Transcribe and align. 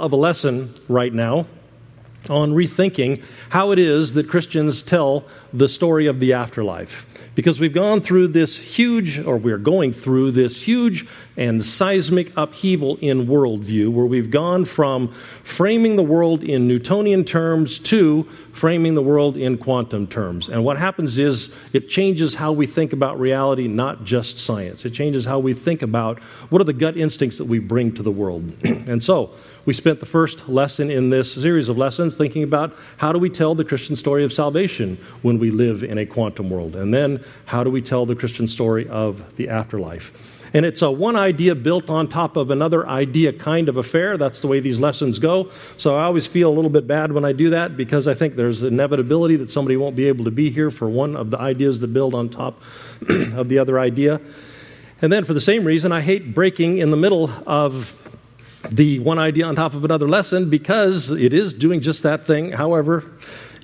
of 0.00 0.12
a 0.12 0.16
lesson 0.16 0.74
right 0.88 1.12
now 1.12 1.46
on 2.28 2.52
rethinking 2.52 3.22
how 3.50 3.70
it 3.70 3.78
is 3.78 4.14
that 4.14 4.28
Christians 4.28 4.82
tell 4.82 5.24
the 5.52 5.68
story 5.68 6.06
of 6.06 6.20
the 6.20 6.32
afterlife. 6.32 7.06
Because 7.34 7.60
we've 7.60 7.72
gone 7.72 8.00
through 8.00 8.28
this 8.28 8.56
huge, 8.56 9.18
or 9.18 9.36
we're 9.36 9.58
going 9.58 9.92
through 9.92 10.32
this 10.32 10.62
huge 10.62 11.06
and 11.36 11.64
seismic 11.64 12.32
upheaval 12.36 12.98
in 13.00 13.26
worldview, 13.26 13.88
where 13.88 14.04
we've 14.04 14.30
gone 14.30 14.64
from 14.64 15.12
framing 15.42 15.96
the 15.96 16.02
world 16.02 16.42
in 16.42 16.66
Newtonian 16.66 17.24
terms 17.24 17.78
to 17.78 18.28
framing 18.52 18.94
the 18.94 19.02
world 19.02 19.36
in 19.36 19.56
quantum 19.56 20.06
terms. 20.06 20.48
And 20.48 20.64
what 20.64 20.76
happens 20.76 21.18
is 21.18 21.50
it 21.72 21.88
changes 21.88 22.34
how 22.34 22.52
we 22.52 22.66
think 22.66 22.92
about 22.92 23.18
reality, 23.18 23.68
not 23.68 24.04
just 24.04 24.38
science. 24.38 24.84
It 24.84 24.90
changes 24.90 25.24
how 25.24 25.38
we 25.38 25.54
think 25.54 25.82
about 25.82 26.18
what 26.50 26.60
are 26.60 26.64
the 26.64 26.72
gut 26.72 26.96
instincts 26.96 27.38
that 27.38 27.46
we 27.46 27.58
bring 27.58 27.94
to 27.94 28.02
the 28.02 28.10
world. 28.10 28.52
and 28.64 29.02
so, 29.02 29.30
we 29.66 29.74
spent 29.74 30.00
the 30.00 30.06
first 30.06 30.48
lesson 30.48 30.90
in 30.90 31.10
this 31.10 31.32
series 31.32 31.68
of 31.68 31.76
lessons 31.76 32.16
thinking 32.16 32.42
about 32.42 32.74
how 32.96 33.12
do 33.12 33.18
we 33.18 33.28
tell 33.28 33.54
the 33.54 33.64
Christian 33.64 33.94
story 33.94 34.24
of 34.24 34.32
salvation 34.32 34.98
when 35.22 35.38
we 35.40 35.50
live 35.50 35.82
in 35.82 35.98
a 35.98 36.06
quantum 36.06 36.50
world? 36.50 36.76
And 36.76 36.94
then 36.94 37.24
how 37.46 37.64
do 37.64 37.70
we 37.70 37.82
tell 37.82 38.06
the 38.06 38.14
Christian 38.14 38.46
story 38.46 38.88
of 38.88 39.36
the 39.36 39.48
afterlife? 39.48 40.38
And 40.52 40.66
it's 40.66 40.82
a 40.82 40.90
one 40.90 41.16
idea 41.16 41.54
built 41.54 41.90
on 41.90 42.08
top 42.08 42.36
of 42.36 42.50
another 42.50 42.86
idea 42.86 43.32
kind 43.32 43.68
of 43.68 43.76
affair. 43.76 44.16
That's 44.16 44.40
the 44.40 44.48
way 44.48 44.60
these 44.60 44.80
lessons 44.80 45.18
go. 45.18 45.50
So 45.76 45.96
I 45.96 46.04
always 46.04 46.26
feel 46.26 46.50
a 46.50 46.54
little 46.54 46.70
bit 46.70 46.86
bad 46.86 47.12
when 47.12 47.24
I 47.24 47.32
do 47.32 47.50
that 47.50 47.76
because 47.76 48.08
I 48.08 48.14
think 48.14 48.36
there's 48.36 48.62
inevitability 48.62 49.36
that 49.36 49.50
somebody 49.50 49.76
won't 49.76 49.96
be 49.96 50.08
able 50.08 50.24
to 50.24 50.30
be 50.30 50.50
here 50.50 50.70
for 50.70 50.88
one 50.88 51.16
of 51.16 51.30
the 51.30 51.38
ideas 51.38 51.80
that 51.80 51.92
build 51.92 52.14
on 52.14 52.28
top 52.28 52.60
of 53.08 53.48
the 53.48 53.58
other 53.58 53.78
idea. 53.78 54.20
And 55.02 55.12
then 55.12 55.24
for 55.24 55.34
the 55.34 55.40
same 55.40 55.64
reason, 55.64 55.92
I 55.92 56.00
hate 56.00 56.34
breaking 56.34 56.78
in 56.78 56.90
the 56.90 56.96
middle 56.96 57.30
of 57.46 57.96
the 58.70 58.98
one 58.98 59.18
idea 59.18 59.46
on 59.46 59.56
top 59.56 59.74
of 59.74 59.84
another 59.84 60.08
lesson 60.08 60.50
because 60.50 61.10
it 61.10 61.32
is 61.32 61.54
doing 61.54 61.80
just 61.80 62.02
that 62.02 62.26
thing. 62.26 62.52
However, 62.52 63.10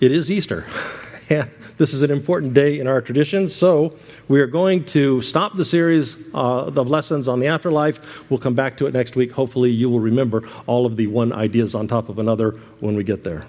it 0.01 0.13
is 0.13 0.31
Easter. 0.31 0.67
this 1.77 1.93
is 1.93 2.03
an 2.03 2.11
important 2.13 2.55
day 2.55 2.79
in 2.79 2.87
our 2.87 3.01
tradition, 3.01 3.49
so 3.49 3.93
we 4.29 4.41
are 4.41 4.47
going 4.47 4.85
to 4.85 5.21
stop 5.23 5.57
the 5.57 5.65
series 5.65 6.17
uh, 6.33 6.67
of 6.67 6.89
lessons 6.89 7.27
on 7.27 7.41
the 7.41 7.49
afterlife. 7.49 8.31
We'll 8.31 8.39
come 8.39 8.55
back 8.55 8.77
to 8.77 8.87
it 8.87 8.95
next 8.95 9.17
week. 9.17 9.33
Hopefully, 9.33 9.71
you 9.71 9.91
will 9.91 9.99
remember 9.99 10.49
all 10.67 10.87
of 10.87 10.97
the 10.97 11.09
one 11.09 11.33
ideas 11.33 11.75
on 11.75 11.89
top 11.89 12.09
of 12.09 12.21
another 12.21 12.53
when 12.79 12.95
we 12.95 13.03
get 13.03 13.25
there. 13.25 13.45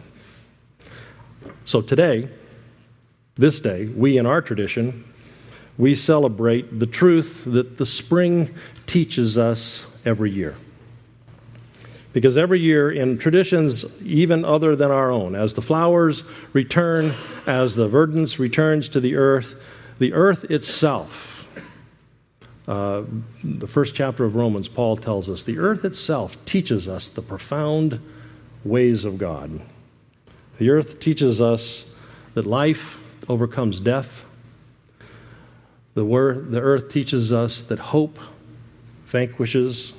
So, 1.65 1.81
today, 1.81 2.29
this 3.35 3.59
day, 3.59 3.85
we 3.85 4.17
in 4.17 4.25
our 4.25 4.41
tradition, 4.41 5.05
we 5.77 5.93
celebrate 5.93 6.79
the 6.79 6.87
truth 6.87 7.43
that 7.45 7.77
the 7.77 7.85
spring 7.85 8.55
teaches 8.87 9.37
us 9.37 9.85
every 10.03 10.31
year. 10.31 10.55
Because 12.13 12.37
every 12.37 12.59
year, 12.59 12.91
in 12.91 13.17
traditions 13.17 13.85
even 14.01 14.45
other 14.45 14.75
than 14.75 14.91
our 14.91 15.11
own, 15.11 15.35
as 15.35 15.53
the 15.53 15.61
flowers 15.61 16.23
return, 16.53 17.13
as 17.45 17.75
the 17.75 17.87
verdance 17.87 18.39
returns 18.39 18.89
to 18.89 18.99
the 18.99 19.15
earth, 19.15 19.55
the 19.99 20.13
earth 20.13 20.45
itself, 20.45 21.47
uh, 22.67 23.03
the 23.43 23.67
first 23.67 23.95
chapter 23.95 24.25
of 24.25 24.35
Romans, 24.35 24.67
Paul 24.67 24.97
tells 24.97 25.29
us, 25.29 25.43
the 25.43 25.59
earth 25.59 25.85
itself 25.85 26.43
teaches 26.45 26.87
us 26.87 27.07
the 27.07 27.21
profound 27.21 27.99
ways 28.63 29.05
of 29.05 29.17
God. 29.17 29.61
The 30.57 30.71
earth 30.71 30.99
teaches 30.99 31.39
us 31.39 31.85
that 32.33 32.45
life 32.45 33.01
overcomes 33.29 33.79
death. 33.79 34.23
The, 35.93 36.03
the 36.03 36.61
earth 36.61 36.89
teaches 36.89 37.31
us 37.31 37.61
that 37.61 37.79
hope 37.79 38.19
vanquishes 39.07 39.93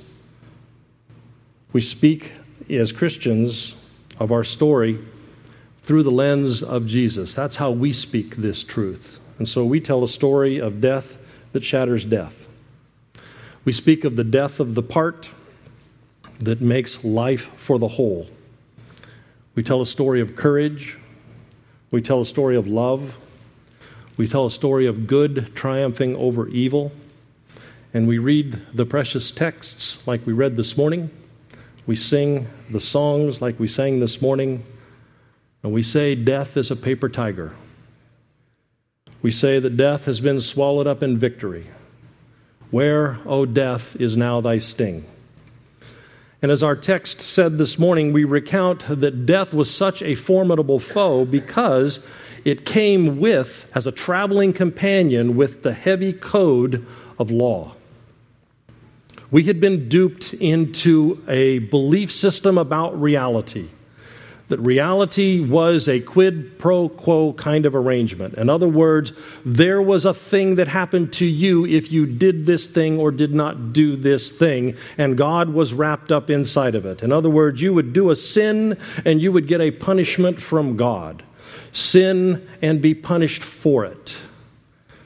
we 1.71 1.81
speak 1.81 2.33
as 2.69 2.91
Christians 2.91 3.75
of 4.19 4.31
our 4.31 4.43
story 4.43 4.99
through 5.81 6.03
the 6.03 6.11
lens 6.11 6.61
of 6.63 6.85
Jesus. 6.85 7.33
That's 7.33 7.55
how 7.55 7.71
we 7.71 7.93
speak 7.93 8.37
this 8.37 8.63
truth. 8.63 9.19
And 9.37 9.47
so 9.47 9.65
we 9.65 9.79
tell 9.79 10.03
a 10.03 10.07
story 10.07 10.59
of 10.59 10.81
death 10.81 11.17
that 11.53 11.63
shatters 11.63 12.05
death. 12.05 12.47
We 13.65 13.73
speak 13.73 14.03
of 14.03 14.15
the 14.15 14.23
death 14.23 14.59
of 14.59 14.75
the 14.75 14.83
part 14.83 15.29
that 16.39 16.61
makes 16.61 17.03
life 17.03 17.51
for 17.55 17.77
the 17.77 17.87
whole. 17.87 18.27
We 19.55 19.63
tell 19.63 19.81
a 19.81 19.85
story 19.85 20.21
of 20.21 20.35
courage. 20.35 20.97
We 21.91 22.01
tell 22.01 22.21
a 22.21 22.25
story 22.25 22.55
of 22.55 22.67
love. 22.67 23.17
We 24.17 24.27
tell 24.27 24.45
a 24.45 24.51
story 24.51 24.85
of 24.85 25.07
good 25.07 25.55
triumphing 25.55 26.15
over 26.15 26.47
evil. 26.47 26.91
And 27.93 28.07
we 28.07 28.17
read 28.17 28.59
the 28.73 28.85
precious 28.85 29.31
texts 29.31 30.05
like 30.07 30.25
we 30.25 30.33
read 30.33 30.55
this 30.57 30.77
morning. 30.77 31.09
We 31.89 31.95
sing 31.95 32.45
the 32.69 32.79
songs 32.79 33.41
like 33.41 33.59
we 33.59 33.67
sang 33.67 33.99
this 33.99 34.21
morning, 34.21 34.63
and 35.63 35.73
we 35.73 35.81
say, 35.81 36.13
Death 36.13 36.55
is 36.55 36.69
a 36.69 36.75
paper 36.75 37.09
tiger. 37.09 37.53
We 39.23 39.31
say 39.31 39.57
that 39.57 39.75
death 39.75 40.05
has 40.05 40.21
been 40.21 40.39
swallowed 40.39 40.85
up 40.85 41.01
in 41.01 41.17
victory. 41.17 41.67
Where, 42.69 43.17
O 43.25 43.47
death, 43.47 43.95
is 43.95 44.15
now 44.15 44.39
thy 44.39 44.59
sting? 44.59 45.03
And 46.43 46.51
as 46.51 46.61
our 46.61 46.75
text 46.75 47.21
said 47.21 47.57
this 47.57 47.79
morning, 47.79 48.13
we 48.13 48.23
recount 48.23 48.85
that 48.87 49.25
death 49.25 49.55
was 49.55 49.73
such 49.73 50.03
a 50.03 50.13
formidable 50.13 50.77
foe 50.77 51.25
because 51.25 52.01
it 52.45 52.67
came 52.67 53.19
with, 53.19 53.67
as 53.73 53.87
a 53.87 53.91
traveling 53.91 54.53
companion, 54.53 55.35
with 55.35 55.63
the 55.63 55.73
heavy 55.73 56.13
code 56.13 56.85
of 57.17 57.31
law. 57.31 57.73
We 59.31 59.43
had 59.43 59.59
been 59.59 59.89
duped 59.89 60.33
into 60.33 61.23
a 61.27 61.59
belief 61.59 62.11
system 62.11 62.57
about 62.57 62.99
reality. 62.99 63.69
That 64.47 64.59
reality 64.59 65.39
was 65.39 65.87
a 65.87 65.99
quid 65.99 66.57
pro 66.57 66.89
quo 66.89 67.33
kind 67.33 67.67
of 67.67 67.75
arrangement. 67.75 68.33
In 68.33 68.49
other 68.49 68.67
words, 68.67 69.13
there 69.45 69.79
was 69.79 70.05
a 70.05 70.13
thing 70.15 70.55
that 70.55 70.67
happened 70.67 71.13
to 71.13 71.25
you 71.27 71.67
if 71.67 71.91
you 71.91 72.07
did 72.07 72.47
this 72.47 72.67
thing 72.67 72.97
or 72.97 73.11
did 73.11 73.31
not 73.31 73.73
do 73.73 73.95
this 73.95 74.31
thing, 74.31 74.75
and 74.97 75.15
God 75.15 75.49
was 75.49 75.75
wrapped 75.75 76.11
up 76.11 76.31
inside 76.31 76.73
of 76.73 76.87
it. 76.87 77.03
In 77.03 77.11
other 77.11 77.29
words, 77.29 77.61
you 77.61 77.75
would 77.75 77.93
do 77.93 78.09
a 78.09 78.15
sin 78.15 78.75
and 79.05 79.21
you 79.21 79.31
would 79.31 79.47
get 79.47 79.61
a 79.61 79.69
punishment 79.69 80.41
from 80.41 80.75
God. 80.75 81.21
Sin 81.71 82.47
and 82.63 82.81
be 82.81 82.95
punished 82.95 83.43
for 83.43 83.85
it. 83.85 84.17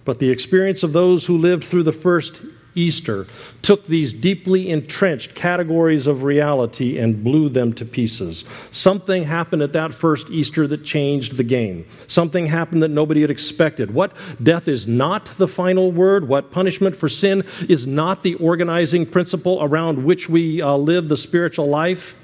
But 0.05 0.19
the 0.19 0.29
experience 0.29 0.83
of 0.83 0.93
those 0.93 1.25
who 1.25 1.37
lived 1.37 1.65
through 1.65 1.83
the 1.83 1.91
first 1.91 2.41
Easter 2.75 3.27
took 3.61 3.87
these 3.87 4.13
deeply 4.13 4.69
entrenched 4.69 5.35
categories 5.35 6.07
of 6.07 6.23
reality 6.23 6.97
and 6.97 7.23
blew 7.23 7.49
them 7.49 7.73
to 7.73 7.85
pieces. 7.85 8.45
Something 8.71 9.23
happened 9.23 9.61
at 9.61 9.73
that 9.73 9.93
first 9.93 10.29
Easter 10.29 10.67
that 10.67 10.83
changed 10.83 11.37
the 11.37 11.43
game. 11.43 11.85
Something 12.07 12.47
happened 12.47 12.83
that 12.83 12.89
nobody 12.89 13.21
had 13.21 13.31
expected. 13.31 13.91
What 13.91 14.13
death 14.41 14.67
is 14.67 14.87
not 14.87 15.25
the 15.37 15.47
final 15.47 15.91
word, 15.91 16.27
what 16.27 16.51
punishment 16.51 16.95
for 16.95 17.09
sin 17.09 17.43
is 17.69 17.85
not 17.85 18.21
the 18.21 18.35
organizing 18.35 19.05
principle 19.05 19.59
around 19.61 20.03
which 20.03 20.29
we 20.29 20.61
uh, 20.61 20.75
live 20.75 21.09
the 21.09 21.17
spiritual 21.17 21.67
life. 21.67 22.15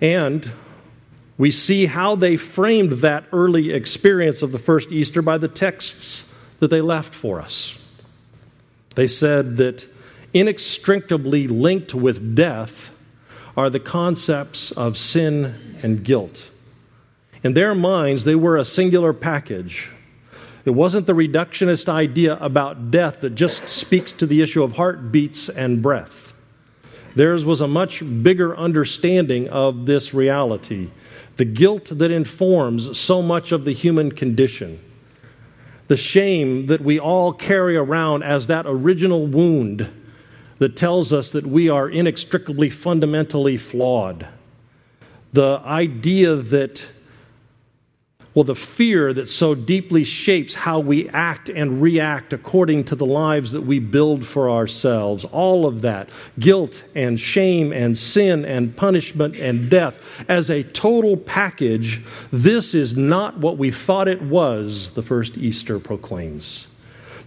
And 0.00 0.50
we 1.38 1.50
see 1.50 1.86
how 1.86 2.16
they 2.16 2.36
framed 2.36 2.92
that 2.92 3.24
early 3.32 3.72
experience 3.72 4.42
of 4.42 4.52
the 4.52 4.58
first 4.58 4.90
Easter 4.90 5.22
by 5.22 5.38
the 5.38 5.48
texts 5.48 6.32
that 6.60 6.68
they 6.68 6.80
left 6.80 7.14
for 7.14 7.40
us. 7.40 7.78
They 8.96 9.06
said 9.06 9.58
that 9.58 9.86
inextricably 10.34 11.46
linked 11.46 11.94
with 11.94 12.34
death 12.34 12.90
are 13.56 13.70
the 13.70 13.80
concepts 13.80 14.72
of 14.72 14.98
sin 14.98 15.78
and 15.82 16.02
guilt. 16.02 16.50
In 17.44 17.54
their 17.54 17.74
minds, 17.74 18.24
they 18.24 18.34
were 18.34 18.56
a 18.56 18.64
singular 18.64 19.12
package. 19.12 19.90
It 20.64 20.70
wasn't 20.70 21.06
the 21.06 21.12
reductionist 21.12 21.88
idea 21.88 22.36
about 22.38 22.90
death 22.90 23.20
that 23.20 23.34
just 23.34 23.68
speaks 23.68 24.12
to 24.12 24.26
the 24.26 24.42
issue 24.42 24.62
of 24.62 24.76
heartbeats 24.76 25.48
and 25.48 25.80
breath. 25.80 26.32
Theirs 27.14 27.44
was 27.44 27.60
a 27.60 27.68
much 27.68 28.02
bigger 28.22 28.56
understanding 28.56 29.48
of 29.48 29.86
this 29.86 30.12
reality, 30.12 30.88
the 31.36 31.44
guilt 31.44 31.90
that 31.92 32.10
informs 32.10 32.98
so 32.98 33.22
much 33.22 33.52
of 33.52 33.64
the 33.66 33.72
human 33.72 34.10
condition 34.10 34.80
the 35.88 35.96
shame 35.96 36.66
that 36.66 36.80
we 36.80 36.98
all 36.98 37.32
carry 37.32 37.76
around 37.76 38.22
as 38.22 38.46
that 38.48 38.66
original 38.66 39.26
wound 39.26 39.88
that 40.58 40.76
tells 40.76 41.12
us 41.12 41.30
that 41.32 41.46
we 41.46 41.68
are 41.68 41.88
inextricably 41.88 42.70
fundamentally 42.70 43.56
flawed. 43.56 44.26
The 45.32 45.60
idea 45.64 46.34
that 46.36 46.86
well, 48.36 48.44
the 48.44 48.54
fear 48.54 49.14
that 49.14 49.30
so 49.30 49.54
deeply 49.54 50.04
shapes 50.04 50.54
how 50.54 50.78
we 50.78 51.08
act 51.08 51.48
and 51.48 51.80
react 51.80 52.34
according 52.34 52.84
to 52.84 52.94
the 52.94 53.06
lives 53.06 53.50
that 53.52 53.62
we 53.62 53.78
build 53.78 54.26
for 54.26 54.50
ourselves, 54.50 55.24
all 55.24 55.64
of 55.64 55.80
that, 55.80 56.10
guilt 56.38 56.84
and 56.94 57.18
shame 57.18 57.72
and 57.72 57.96
sin 57.96 58.44
and 58.44 58.76
punishment 58.76 59.36
and 59.36 59.70
death, 59.70 59.98
as 60.28 60.50
a 60.50 60.62
total 60.62 61.16
package, 61.16 62.02
this 62.30 62.74
is 62.74 62.94
not 62.94 63.38
what 63.38 63.56
we 63.56 63.70
thought 63.70 64.06
it 64.06 64.20
was, 64.20 64.92
the 64.92 65.02
first 65.02 65.38
Easter 65.38 65.78
proclaims. 65.78 66.68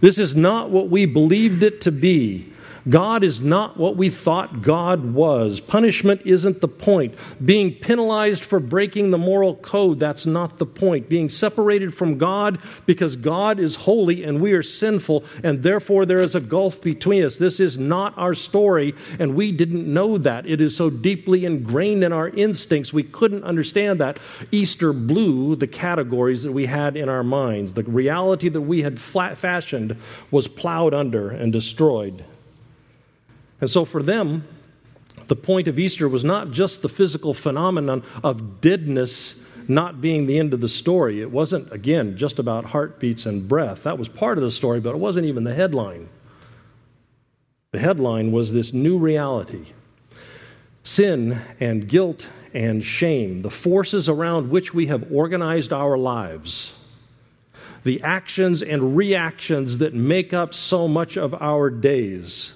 This 0.00 0.16
is 0.16 0.36
not 0.36 0.70
what 0.70 0.90
we 0.90 1.06
believed 1.06 1.64
it 1.64 1.80
to 1.80 1.90
be 1.90 2.49
God 2.88 3.22
is 3.22 3.40
not 3.40 3.76
what 3.76 3.96
we 3.96 4.10
thought 4.10 4.62
God 4.62 5.12
was. 5.12 5.60
Punishment 5.60 6.22
isn't 6.24 6.60
the 6.60 6.68
point. 6.68 7.14
Being 7.44 7.74
penalized 7.74 8.44
for 8.44 8.60
breaking 8.60 9.10
the 9.10 9.18
moral 9.18 9.56
code, 9.56 10.00
that's 10.00 10.26
not 10.26 10.58
the 10.58 10.66
point. 10.66 11.08
Being 11.08 11.28
separated 11.28 11.94
from 11.94 12.18
God 12.18 12.60
because 12.86 13.16
God 13.16 13.60
is 13.60 13.76
holy 13.76 14.24
and 14.24 14.40
we 14.40 14.52
are 14.52 14.62
sinful, 14.62 15.24
and 15.42 15.62
therefore 15.62 16.06
there 16.06 16.18
is 16.18 16.34
a 16.34 16.40
gulf 16.40 16.80
between 16.80 17.24
us. 17.24 17.38
This 17.38 17.60
is 17.60 17.76
not 17.76 18.16
our 18.16 18.34
story, 18.34 18.94
and 19.18 19.34
we 19.34 19.52
didn't 19.52 19.92
know 19.92 20.18
that. 20.18 20.46
It 20.46 20.60
is 20.60 20.76
so 20.76 20.90
deeply 20.90 21.44
ingrained 21.44 22.04
in 22.04 22.12
our 22.12 22.28
instincts, 22.28 22.92
we 22.92 23.02
couldn't 23.02 23.44
understand 23.44 24.00
that. 24.00 24.18
Easter 24.50 24.92
blew 24.92 25.56
the 25.56 25.66
categories 25.66 26.42
that 26.42 26.52
we 26.52 26.66
had 26.66 26.96
in 26.96 27.08
our 27.08 27.24
minds. 27.24 27.74
The 27.74 27.82
reality 27.84 28.48
that 28.48 28.60
we 28.60 28.82
had 28.82 28.98
fashioned 29.00 29.96
was 30.30 30.48
plowed 30.48 30.94
under 30.94 31.30
and 31.30 31.52
destroyed. 31.52 32.24
And 33.60 33.68
so 33.70 33.84
for 33.84 34.02
them, 34.02 34.46
the 35.28 35.36
point 35.36 35.68
of 35.68 35.78
Easter 35.78 36.08
was 36.08 36.24
not 36.24 36.50
just 36.50 36.82
the 36.82 36.88
physical 36.88 37.34
phenomenon 37.34 38.02
of 38.24 38.60
deadness 38.60 39.36
not 39.68 40.00
being 40.00 40.26
the 40.26 40.38
end 40.38 40.52
of 40.52 40.60
the 40.60 40.68
story. 40.68 41.20
It 41.20 41.30
wasn't, 41.30 41.72
again, 41.72 42.16
just 42.16 42.38
about 42.40 42.64
heartbeats 42.64 43.24
and 43.26 43.46
breath. 43.46 43.84
That 43.84 43.98
was 43.98 44.08
part 44.08 44.36
of 44.36 44.42
the 44.42 44.50
story, 44.50 44.80
but 44.80 44.90
it 44.90 44.98
wasn't 44.98 45.26
even 45.26 45.44
the 45.44 45.54
headline. 45.54 46.08
The 47.70 47.78
headline 47.78 48.32
was 48.32 48.52
this 48.52 48.72
new 48.72 48.98
reality 48.98 49.66
sin 50.82 51.38
and 51.60 51.86
guilt 51.86 52.28
and 52.52 52.82
shame, 52.82 53.42
the 53.42 53.50
forces 53.50 54.08
around 54.08 54.50
which 54.50 54.74
we 54.74 54.86
have 54.86 55.12
organized 55.12 55.72
our 55.72 55.96
lives, 55.96 56.74
the 57.84 58.02
actions 58.02 58.62
and 58.62 58.96
reactions 58.96 59.78
that 59.78 59.94
make 59.94 60.32
up 60.32 60.52
so 60.52 60.88
much 60.88 61.16
of 61.16 61.34
our 61.34 61.70
days 61.70 62.54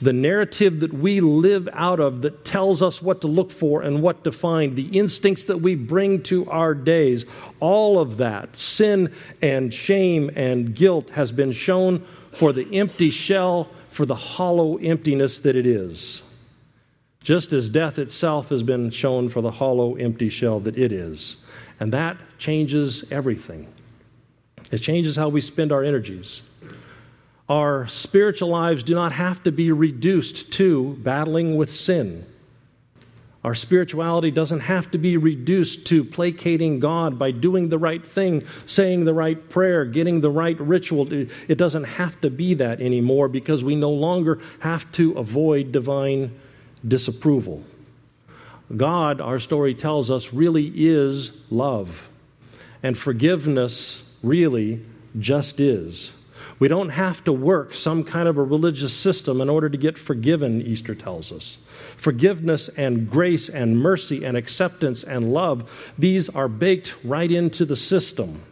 the 0.00 0.12
narrative 0.12 0.80
that 0.80 0.92
we 0.94 1.20
live 1.20 1.68
out 1.72 2.00
of 2.00 2.22
that 2.22 2.44
tells 2.44 2.82
us 2.82 3.02
what 3.02 3.20
to 3.20 3.26
look 3.26 3.50
for 3.50 3.82
and 3.82 4.02
what 4.02 4.24
to 4.24 4.32
find, 4.32 4.74
the 4.74 4.98
instincts 4.98 5.44
that 5.44 5.58
we 5.58 5.74
bring 5.74 6.22
to 6.22 6.48
our 6.50 6.74
days, 6.74 7.26
all 7.60 7.98
of 7.98 8.16
that, 8.16 8.56
sin 8.56 9.12
and 9.42 9.72
shame 9.74 10.30
and 10.34 10.74
guilt, 10.74 11.10
has 11.10 11.30
been 11.32 11.52
shown 11.52 12.04
for 12.32 12.52
the 12.52 12.78
empty 12.78 13.10
shell, 13.10 13.68
for 13.90 14.06
the 14.06 14.14
hollow 14.14 14.76
emptiness 14.78 15.40
that 15.40 15.56
it 15.56 15.66
is. 15.66 16.22
Just 17.22 17.52
as 17.52 17.68
death 17.68 17.98
itself 17.98 18.48
has 18.48 18.62
been 18.62 18.90
shown 18.90 19.28
for 19.28 19.42
the 19.42 19.50
hollow, 19.50 19.96
empty 19.96 20.30
shell 20.30 20.60
that 20.60 20.78
it 20.78 20.92
is. 20.92 21.36
And 21.78 21.92
that 21.92 22.16
changes 22.38 23.04
everything. 23.10 23.70
It 24.70 24.78
changes 24.78 25.16
how 25.16 25.28
we 25.28 25.42
spend 25.42 25.72
our 25.72 25.84
energies 25.84 26.42
our 27.50 27.88
spiritual 27.88 28.48
lives 28.48 28.84
do 28.84 28.94
not 28.94 29.10
have 29.10 29.42
to 29.42 29.50
be 29.50 29.72
reduced 29.72 30.52
to 30.52 30.94
battling 31.00 31.56
with 31.56 31.68
sin. 31.68 32.24
Our 33.42 33.56
spirituality 33.56 34.30
doesn't 34.30 34.60
have 34.60 34.90
to 34.92 34.98
be 34.98 35.16
reduced 35.16 35.86
to 35.86 36.04
placating 36.04 36.78
God 36.78 37.18
by 37.18 37.32
doing 37.32 37.68
the 37.68 37.78
right 37.78 38.06
thing, 38.06 38.44
saying 38.66 39.04
the 39.04 39.14
right 39.14 39.48
prayer, 39.48 39.84
getting 39.84 40.20
the 40.20 40.30
right 40.30 40.60
ritual. 40.60 41.12
It 41.12 41.58
doesn't 41.58 41.84
have 41.84 42.20
to 42.20 42.30
be 42.30 42.54
that 42.54 42.80
anymore 42.80 43.28
because 43.28 43.64
we 43.64 43.74
no 43.74 43.90
longer 43.90 44.38
have 44.60 44.90
to 44.92 45.12
avoid 45.12 45.72
divine 45.72 46.38
disapproval. 46.86 47.64
God, 48.76 49.20
our 49.20 49.40
story 49.40 49.74
tells 49.74 50.08
us, 50.08 50.32
really 50.32 50.70
is 50.76 51.32
love. 51.50 52.08
And 52.82 52.96
forgiveness 52.96 54.04
really 54.22 54.84
just 55.18 55.58
is. 55.58 56.12
We 56.60 56.68
don't 56.68 56.90
have 56.90 57.24
to 57.24 57.32
work 57.32 57.72
some 57.72 58.04
kind 58.04 58.28
of 58.28 58.36
a 58.36 58.42
religious 58.42 58.92
system 58.92 59.40
in 59.40 59.48
order 59.48 59.70
to 59.70 59.78
get 59.78 59.98
forgiven, 59.98 60.60
Easter 60.60 60.94
tells 60.94 61.32
us. 61.32 61.56
Forgiveness 61.96 62.68
and 62.76 63.10
grace 63.10 63.48
and 63.48 63.80
mercy 63.80 64.24
and 64.24 64.36
acceptance 64.36 65.02
and 65.02 65.32
love, 65.32 65.92
these 65.98 66.28
are 66.28 66.48
baked 66.48 66.94
right 67.02 67.32
into 67.32 67.64
the 67.64 67.76
system. 67.76 68.42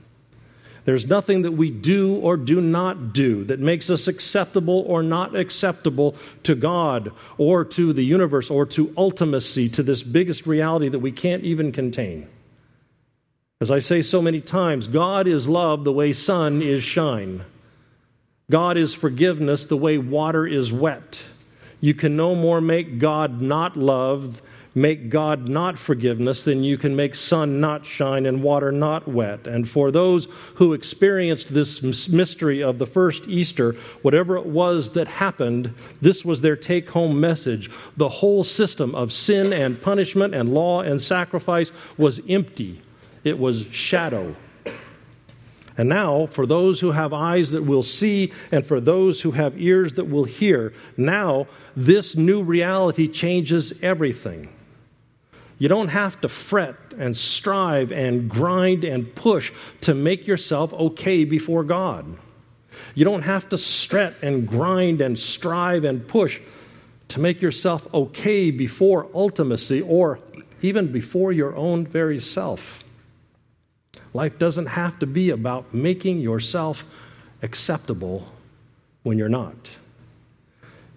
There's 0.86 1.06
nothing 1.06 1.42
that 1.42 1.52
we 1.52 1.68
do 1.68 2.16
or 2.16 2.38
do 2.38 2.62
not 2.62 3.12
do 3.12 3.44
that 3.44 3.60
makes 3.60 3.90
us 3.90 4.08
acceptable 4.08 4.84
or 4.86 5.02
not 5.02 5.36
acceptable 5.36 6.16
to 6.44 6.54
God 6.54 7.12
or 7.36 7.62
to 7.62 7.92
the 7.92 8.02
universe 8.02 8.48
or 8.48 8.64
to 8.64 8.86
ultimacy, 8.88 9.70
to 9.74 9.82
this 9.82 10.02
biggest 10.02 10.46
reality 10.46 10.88
that 10.88 11.00
we 11.00 11.12
can't 11.12 11.44
even 11.44 11.72
contain. 11.72 12.26
As 13.60 13.70
I 13.70 13.80
say 13.80 14.00
so 14.00 14.22
many 14.22 14.40
times, 14.40 14.88
God 14.88 15.28
is 15.28 15.46
love 15.46 15.84
the 15.84 15.92
way 15.92 16.14
sun 16.14 16.62
is 16.62 16.82
shine. 16.82 17.44
God 18.50 18.78
is 18.78 18.94
forgiveness 18.94 19.66
the 19.66 19.76
way 19.76 19.98
water 19.98 20.46
is 20.46 20.72
wet. 20.72 21.22
You 21.80 21.92
can 21.92 22.16
no 22.16 22.34
more 22.34 22.62
make 22.62 22.98
God 22.98 23.42
not 23.42 23.76
love, 23.76 24.40
make 24.74 25.10
God 25.10 25.50
not 25.50 25.78
forgiveness, 25.78 26.44
than 26.44 26.64
you 26.64 26.78
can 26.78 26.96
make 26.96 27.14
sun 27.14 27.60
not 27.60 27.84
shine 27.84 28.24
and 28.24 28.42
water 28.42 28.72
not 28.72 29.06
wet. 29.06 29.46
And 29.46 29.68
for 29.68 29.90
those 29.90 30.28
who 30.54 30.72
experienced 30.72 31.52
this 31.52 31.82
mystery 32.08 32.62
of 32.62 32.78
the 32.78 32.86
first 32.86 33.28
Easter, 33.28 33.72
whatever 34.00 34.38
it 34.38 34.46
was 34.46 34.92
that 34.92 35.08
happened, 35.08 35.74
this 36.00 36.24
was 36.24 36.40
their 36.40 36.56
take 36.56 36.88
home 36.88 37.20
message. 37.20 37.70
The 37.98 38.08
whole 38.08 38.44
system 38.44 38.94
of 38.94 39.12
sin 39.12 39.52
and 39.52 39.78
punishment 39.78 40.34
and 40.34 40.54
law 40.54 40.80
and 40.80 41.02
sacrifice 41.02 41.70
was 41.98 42.22
empty, 42.28 42.80
it 43.24 43.38
was 43.38 43.66
shadow. 43.70 44.34
And 45.78 45.88
now, 45.88 46.26
for 46.26 46.44
those 46.44 46.80
who 46.80 46.90
have 46.90 47.12
eyes 47.12 47.52
that 47.52 47.62
will 47.62 47.84
see, 47.84 48.32
and 48.50 48.66
for 48.66 48.80
those 48.80 49.20
who 49.20 49.30
have 49.30 49.60
ears 49.60 49.94
that 49.94 50.10
will 50.10 50.24
hear, 50.24 50.72
now 50.96 51.46
this 51.76 52.16
new 52.16 52.42
reality 52.42 53.06
changes 53.06 53.72
everything. 53.80 54.48
You 55.58 55.68
don't 55.68 55.88
have 55.88 56.20
to 56.22 56.28
fret 56.28 56.74
and 56.98 57.16
strive 57.16 57.92
and 57.92 58.28
grind 58.28 58.82
and 58.82 59.14
push 59.14 59.52
to 59.82 59.94
make 59.94 60.26
yourself 60.26 60.72
okay 60.72 61.24
before 61.24 61.62
God. 61.62 62.18
You 62.96 63.04
don't 63.04 63.22
have 63.22 63.48
to 63.50 63.58
fret 63.58 64.14
and 64.20 64.48
grind 64.48 65.00
and 65.00 65.16
strive 65.16 65.84
and 65.84 66.06
push 66.06 66.40
to 67.08 67.20
make 67.20 67.40
yourself 67.40 67.86
okay 67.94 68.50
before 68.50 69.06
ultimacy 69.06 69.88
or 69.88 70.18
even 70.60 70.90
before 70.90 71.30
your 71.30 71.54
own 71.54 71.86
very 71.86 72.18
self. 72.18 72.82
Life 74.18 74.36
doesn't 74.36 74.66
have 74.66 74.98
to 74.98 75.06
be 75.06 75.30
about 75.30 75.72
making 75.72 76.18
yourself 76.18 76.84
acceptable 77.40 78.26
when 79.04 79.16
you're 79.16 79.28
not. 79.28 79.54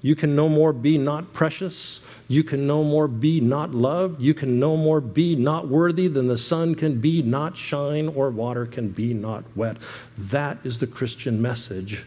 You 0.02 0.16
can 0.16 0.36
no 0.36 0.50
more 0.50 0.74
be 0.74 0.98
not 0.98 1.32
precious. 1.32 2.00
You 2.28 2.44
can 2.44 2.66
no 2.66 2.84
more 2.84 3.08
be 3.08 3.40
not 3.40 3.76
loved. 3.76 4.24
You 4.24 4.34
can 4.34 4.60
no 4.60 4.76
more 4.76 5.00
be 5.00 5.36
not 5.36 5.68
worthy 5.68 6.08
than 6.08 6.30
the 6.30 6.38
sun 6.40 6.74
can 6.74 7.00
be 7.00 7.22
not 7.22 7.56
shine 7.56 8.08
or 8.08 8.32
water 8.32 8.66
can 8.66 8.90
be 8.90 9.14
not 9.14 9.44
wet. 9.56 9.78
That 10.18 10.58
is 10.64 10.80
the 10.80 10.88
Christian 10.88 11.40
message 11.40 12.04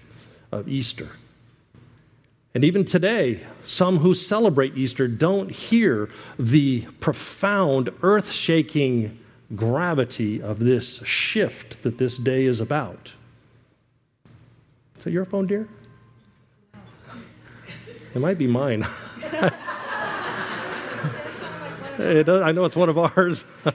of 0.50 0.68
Easter. 0.68 1.10
And 2.54 2.64
even 2.64 2.84
today, 2.84 3.38
some 3.62 3.98
who 3.98 4.14
celebrate 4.14 4.76
Easter 4.76 5.06
don't 5.06 5.52
hear 5.52 6.10
the 6.40 6.80
profound, 6.98 7.90
earth 8.02 8.32
shaking 8.32 9.20
gravity 9.54 10.42
of 10.42 10.58
this 10.58 11.04
shift 11.04 11.82
that 11.82 11.98
this 11.98 12.16
day 12.16 12.44
is 12.44 12.60
about. 12.60 13.12
Is 14.98 15.04
that 15.04 15.10
your 15.12 15.24
phone, 15.24 15.46
dear? 15.46 15.68
It 18.14 18.20
might 18.20 18.38
be 18.38 18.46
mine. 18.46 18.86
does, 21.96 22.42
I 22.42 22.52
know 22.52 22.64
it's 22.64 22.76
one 22.76 22.88
of 22.88 22.98
ours. 22.98 23.44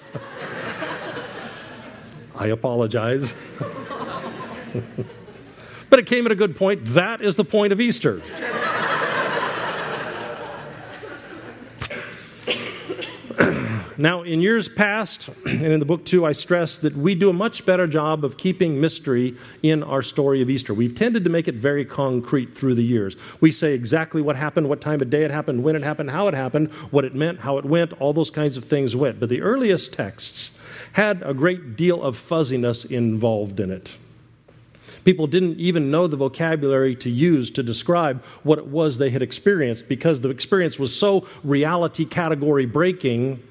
I 2.36 2.48
apologize. 2.48 3.34
but 5.90 6.00
it 6.00 6.06
came 6.06 6.26
at 6.26 6.32
a 6.32 6.36
good 6.36 6.56
point. 6.56 6.86
That 6.86 7.22
is 7.22 7.36
the 7.36 7.44
point 7.44 7.74
of 7.74 7.82
Easter. 7.82 8.22
Now, 14.00 14.22
in 14.22 14.40
years 14.40 14.70
past, 14.70 15.28
and 15.46 15.62
in 15.62 15.80
the 15.82 15.86
book 15.86 16.06
too, 16.06 16.26
I 16.26 16.32
stress 16.32 16.78
that 16.78 16.96
we 16.96 17.16
do 17.16 17.30
a 17.30 17.34
much 17.34 17.66
better 17.66 17.86
job 17.86 18.24
of 18.24 18.38
keeping 18.38 18.80
mystery 18.80 19.36
in 19.62 19.84
our 19.84 20.02
story 20.02 20.42
of 20.42 20.50
Easter. 20.50 20.74
We've 20.74 20.96
tended 20.96 21.26
to 21.26 21.30
make 21.30 21.50
it 21.50 21.56
very 21.56 21.84
concrete 21.84 22.56
through 22.56 22.76
the 22.76 22.84
years. 22.84 23.18
We 23.42 23.52
say 23.52 23.74
exactly 23.74 24.22
what 24.22 24.38
happened, 24.38 24.70
what 24.70 24.80
time 24.80 25.02
of 25.02 25.10
day 25.10 25.24
it 25.24 25.32
happened, 25.32 25.66
when 25.66 25.76
it 25.76 25.84
happened, 25.84 26.12
how 26.12 26.30
it 26.30 26.34
happened, 26.34 26.72
what 26.92 27.04
it 27.04 27.14
meant, 27.14 27.42
how 27.42 27.58
it 27.58 27.66
went, 27.66 27.92
all 28.00 28.14
those 28.14 28.32
kinds 28.32 28.56
of 28.56 28.64
things 28.64 28.96
went. 28.96 29.20
But 29.20 29.28
the 29.28 29.42
earliest 29.42 29.92
texts 29.92 30.52
had 30.94 31.22
a 31.22 31.34
great 31.34 31.76
deal 31.76 32.02
of 32.02 32.16
fuzziness 32.16 32.86
involved 32.86 33.60
in 33.60 33.70
it. 33.70 33.98
People 35.04 35.28
didn't 35.28 35.60
even 35.60 35.90
know 35.90 36.08
the 36.08 36.16
vocabulary 36.16 36.96
to 36.98 37.10
use 37.10 37.52
to 37.52 37.64
describe 37.64 38.24
what 38.44 38.60
it 38.60 38.68
was 38.68 38.98
they 38.98 39.10
had 39.10 39.22
experienced 39.22 39.90
because 39.90 40.22
the 40.22 40.30
experience 40.30 40.80
was 40.80 40.96
so 40.96 41.28
reality 41.44 42.06
category 42.06 42.66
breaking 42.66 43.44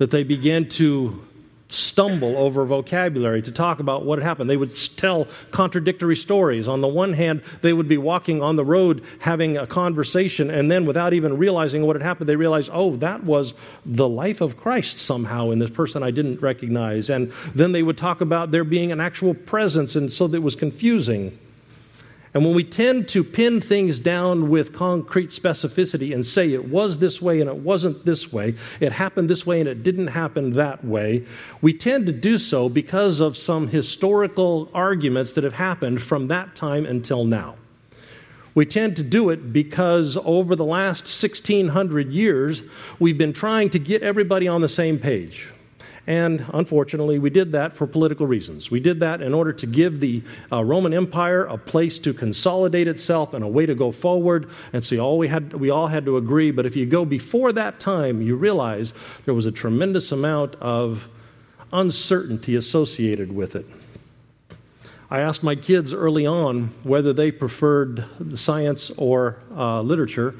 that 0.00 0.10
they 0.10 0.22
began 0.22 0.66
to 0.66 1.22
stumble 1.68 2.38
over 2.38 2.64
vocabulary 2.64 3.42
to 3.42 3.52
talk 3.52 3.80
about 3.80 4.04
what 4.04 4.18
had 4.18 4.26
happened. 4.26 4.48
They 4.48 4.56
would 4.56 4.74
tell 4.96 5.28
contradictory 5.50 6.16
stories. 6.16 6.66
On 6.66 6.80
the 6.80 6.88
one 6.88 7.12
hand, 7.12 7.42
they 7.60 7.74
would 7.74 7.86
be 7.86 7.98
walking 7.98 8.40
on 8.42 8.56
the 8.56 8.64
road 8.64 9.04
having 9.20 9.58
a 9.58 9.66
conversation, 9.66 10.50
and 10.50 10.70
then 10.70 10.86
without 10.86 11.12
even 11.12 11.36
realizing 11.36 11.86
what 11.86 11.96
had 11.96 12.02
happened, 12.02 12.30
they 12.30 12.36
realized, 12.36 12.70
oh, 12.72 12.96
that 12.96 13.24
was 13.24 13.52
the 13.84 14.08
life 14.08 14.40
of 14.40 14.56
Christ 14.56 14.98
somehow 14.98 15.50
in 15.50 15.58
this 15.58 15.70
person 15.70 16.02
I 16.02 16.10
didn't 16.10 16.40
recognize. 16.40 17.10
And 17.10 17.30
then 17.54 17.72
they 17.72 17.82
would 17.82 17.98
talk 17.98 18.22
about 18.22 18.52
there 18.52 18.64
being 18.64 18.92
an 18.92 19.00
actual 19.00 19.34
presence, 19.34 19.96
and 19.96 20.10
so 20.10 20.24
it 20.24 20.42
was 20.42 20.56
confusing. 20.56 21.38
And 22.32 22.44
when 22.44 22.54
we 22.54 22.62
tend 22.62 23.08
to 23.08 23.24
pin 23.24 23.60
things 23.60 23.98
down 23.98 24.50
with 24.50 24.72
concrete 24.72 25.30
specificity 25.30 26.14
and 26.14 26.24
say 26.24 26.52
it 26.52 26.68
was 26.68 26.98
this 26.98 27.20
way 27.20 27.40
and 27.40 27.50
it 27.50 27.56
wasn't 27.56 28.04
this 28.06 28.32
way, 28.32 28.54
it 28.78 28.92
happened 28.92 29.28
this 29.28 29.44
way 29.44 29.58
and 29.58 29.68
it 29.68 29.82
didn't 29.82 30.08
happen 30.08 30.52
that 30.52 30.84
way, 30.84 31.24
we 31.60 31.74
tend 31.74 32.06
to 32.06 32.12
do 32.12 32.38
so 32.38 32.68
because 32.68 33.18
of 33.18 33.36
some 33.36 33.66
historical 33.66 34.70
arguments 34.72 35.32
that 35.32 35.42
have 35.42 35.54
happened 35.54 36.02
from 36.02 36.28
that 36.28 36.54
time 36.54 36.86
until 36.86 37.24
now. 37.24 37.56
We 38.54 38.66
tend 38.66 38.96
to 38.96 39.02
do 39.02 39.30
it 39.30 39.52
because 39.52 40.16
over 40.24 40.54
the 40.54 40.64
last 40.64 41.02
1600 41.02 42.12
years, 42.12 42.62
we've 42.98 43.18
been 43.18 43.32
trying 43.32 43.70
to 43.70 43.78
get 43.78 44.02
everybody 44.02 44.46
on 44.46 44.60
the 44.60 44.68
same 44.68 44.98
page. 44.98 45.48
And 46.06 46.44
unfortunately, 46.52 47.18
we 47.18 47.30
did 47.30 47.52
that 47.52 47.76
for 47.76 47.86
political 47.86 48.26
reasons. 48.26 48.70
We 48.70 48.80
did 48.80 49.00
that 49.00 49.20
in 49.20 49.34
order 49.34 49.52
to 49.52 49.66
give 49.66 50.00
the 50.00 50.22
uh, 50.50 50.64
Roman 50.64 50.94
Empire 50.94 51.44
a 51.44 51.58
place 51.58 51.98
to 51.98 52.14
consolidate 52.14 52.88
itself 52.88 53.34
and 53.34 53.44
a 53.44 53.48
way 53.48 53.66
to 53.66 53.74
go 53.74 53.92
forward. 53.92 54.50
And 54.72 54.82
so 54.82 54.98
all 54.98 55.18
we, 55.18 55.28
had, 55.28 55.52
we 55.52 55.70
all 55.70 55.88
had 55.88 56.04
to 56.06 56.16
agree. 56.16 56.50
But 56.50 56.66
if 56.66 56.74
you 56.74 56.86
go 56.86 57.04
before 57.04 57.52
that 57.52 57.80
time, 57.80 58.22
you 58.22 58.36
realize 58.36 58.94
there 59.24 59.34
was 59.34 59.46
a 59.46 59.52
tremendous 59.52 60.10
amount 60.10 60.54
of 60.56 61.08
uncertainty 61.72 62.56
associated 62.56 63.32
with 63.32 63.54
it. 63.54 63.66
I 65.10 65.20
asked 65.20 65.42
my 65.42 65.56
kids 65.56 65.92
early 65.92 66.24
on 66.24 66.72
whether 66.84 67.12
they 67.12 67.32
preferred 67.32 68.04
science 68.38 68.90
or 68.96 69.38
uh, 69.56 69.82
literature. 69.82 70.36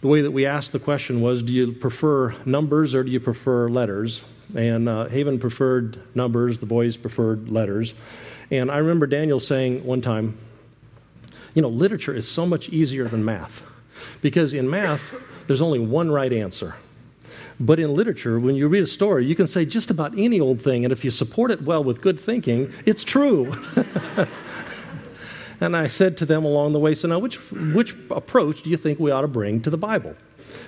The 0.00 0.08
way 0.08 0.20
that 0.20 0.32
we 0.32 0.46
asked 0.46 0.72
the 0.72 0.80
question 0.80 1.20
was 1.20 1.42
Do 1.42 1.52
you 1.52 1.72
prefer 1.72 2.34
numbers 2.44 2.94
or 2.94 3.04
do 3.04 3.10
you 3.10 3.20
prefer 3.20 3.68
letters? 3.68 4.24
And 4.54 4.88
uh, 4.88 5.06
Haven 5.06 5.38
preferred 5.38 5.98
numbers, 6.14 6.58
the 6.58 6.66
boys 6.66 6.96
preferred 6.96 7.48
letters. 7.48 7.94
And 8.50 8.70
I 8.70 8.78
remember 8.78 9.06
Daniel 9.06 9.40
saying 9.40 9.84
one 9.84 10.00
time, 10.00 10.36
you 11.54 11.62
know, 11.62 11.68
literature 11.68 12.14
is 12.14 12.28
so 12.28 12.46
much 12.46 12.68
easier 12.68 13.08
than 13.08 13.24
math. 13.24 13.62
Because 14.22 14.52
in 14.54 14.68
math, 14.68 15.14
there's 15.46 15.62
only 15.62 15.78
one 15.78 16.10
right 16.10 16.32
answer. 16.32 16.74
But 17.60 17.78
in 17.78 17.94
literature, 17.94 18.38
when 18.38 18.56
you 18.56 18.66
read 18.68 18.82
a 18.82 18.86
story, 18.86 19.24
you 19.26 19.34
can 19.34 19.46
say 19.46 19.64
just 19.64 19.90
about 19.90 20.18
any 20.18 20.40
old 20.40 20.60
thing, 20.60 20.84
and 20.84 20.92
if 20.92 21.04
you 21.04 21.10
support 21.10 21.50
it 21.50 21.62
well 21.62 21.84
with 21.84 22.00
good 22.00 22.18
thinking, 22.18 22.72
it's 22.84 23.04
true. 23.04 23.52
and 25.60 25.76
I 25.76 25.86
said 25.88 26.16
to 26.18 26.26
them 26.26 26.44
along 26.44 26.72
the 26.72 26.80
way, 26.80 26.94
so 26.94 27.06
now 27.06 27.20
which, 27.20 27.36
which 27.50 27.94
approach 28.10 28.62
do 28.62 28.70
you 28.70 28.76
think 28.76 28.98
we 28.98 29.12
ought 29.12 29.20
to 29.20 29.28
bring 29.28 29.60
to 29.62 29.70
the 29.70 29.76
Bible? 29.76 30.16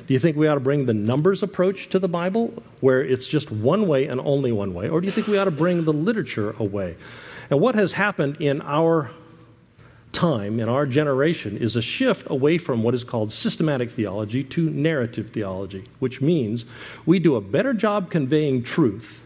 Do 0.06 0.14
you 0.14 0.20
think 0.20 0.36
we 0.36 0.46
ought 0.46 0.54
to 0.54 0.60
bring 0.60 0.86
the 0.86 0.94
numbers 0.94 1.42
approach 1.42 1.88
to 1.88 1.98
the 1.98 2.08
Bible, 2.08 2.62
where 2.80 3.02
it's 3.02 3.26
just 3.26 3.50
one 3.50 3.88
way 3.88 4.06
and 4.06 4.20
only 4.20 4.52
one 4.52 4.72
way? 4.72 4.88
Or 4.88 5.00
do 5.00 5.06
you 5.06 5.12
think 5.12 5.26
we 5.26 5.36
ought 5.36 5.46
to 5.46 5.50
bring 5.50 5.84
the 5.84 5.92
literature 5.92 6.54
away? 6.58 6.96
And 7.50 7.60
what 7.60 7.74
has 7.74 7.92
happened 7.92 8.36
in 8.40 8.62
our 8.62 9.10
time, 10.12 10.60
in 10.60 10.68
our 10.68 10.86
generation, 10.86 11.56
is 11.56 11.74
a 11.74 11.82
shift 11.82 12.30
away 12.30 12.56
from 12.56 12.84
what 12.84 12.94
is 12.94 13.02
called 13.02 13.32
systematic 13.32 13.90
theology 13.90 14.44
to 14.44 14.70
narrative 14.70 15.30
theology, 15.30 15.88
which 15.98 16.20
means 16.20 16.64
we 17.04 17.18
do 17.18 17.34
a 17.34 17.40
better 17.40 17.74
job 17.74 18.10
conveying 18.10 18.62
truth 18.62 19.22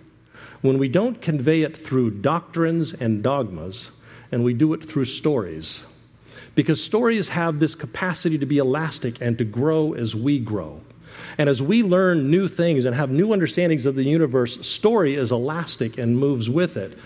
when 0.62 0.78
we 0.78 0.88
don't 0.88 1.20
convey 1.20 1.62
it 1.62 1.76
through 1.76 2.10
doctrines 2.10 2.92
and 2.94 3.22
dogmas, 3.22 3.90
and 4.32 4.44
we 4.44 4.54
do 4.54 4.72
it 4.72 4.84
through 4.84 5.04
stories 5.04 5.82
because 6.54 6.82
stories 6.82 7.28
have 7.28 7.60
this 7.60 7.74
capacity 7.74 8.38
to 8.38 8.46
be 8.46 8.58
elastic 8.58 9.20
and 9.20 9.38
to 9.38 9.44
grow 9.44 9.94
as 9.94 10.14
we 10.14 10.38
grow. 10.38 10.80
And 11.38 11.48
as 11.48 11.62
we 11.62 11.82
learn 11.82 12.30
new 12.30 12.48
things 12.48 12.84
and 12.84 12.94
have 12.94 13.10
new 13.10 13.32
understandings 13.32 13.86
of 13.86 13.94
the 13.94 14.04
universe, 14.04 14.66
story 14.66 15.14
is 15.14 15.32
elastic 15.32 15.98
and 15.98 16.18
moves 16.18 16.48
with 16.50 16.76
it. 16.76 16.98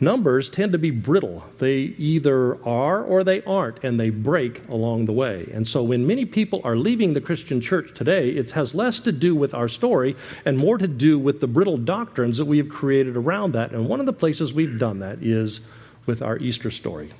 Numbers 0.00 0.50
tend 0.50 0.72
to 0.72 0.78
be 0.78 0.90
brittle. 0.90 1.44
They 1.58 1.94
either 1.96 2.60
are 2.66 3.04
or 3.04 3.22
they 3.22 3.40
aren't, 3.44 3.84
and 3.84 4.00
they 4.00 4.10
break 4.10 4.66
along 4.68 5.04
the 5.04 5.12
way. 5.12 5.48
And 5.54 5.66
so 5.66 5.84
when 5.84 6.04
many 6.08 6.24
people 6.24 6.60
are 6.64 6.74
leaving 6.74 7.12
the 7.12 7.20
Christian 7.20 7.60
church 7.60 7.94
today, 7.94 8.30
it 8.30 8.50
has 8.50 8.74
less 8.74 8.98
to 9.00 9.12
do 9.12 9.36
with 9.36 9.54
our 9.54 9.68
story 9.68 10.16
and 10.44 10.58
more 10.58 10.76
to 10.76 10.88
do 10.88 11.20
with 11.20 11.38
the 11.38 11.46
brittle 11.46 11.76
doctrines 11.76 12.36
that 12.38 12.46
we 12.46 12.58
have 12.58 12.68
created 12.68 13.16
around 13.16 13.52
that. 13.52 13.70
And 13.70 13.88
one 13.88 14.00
of 14.00 14.06
the 14.06 14.12
places 14.12 14.52
we've 14.52 14.76
done 14.76 14.98
that 14.98 15.22
is 15.22 15.60
with 16.06 16.20
our 16.20 16.36
Easter 16.38 16.72
story. 16.72 17.12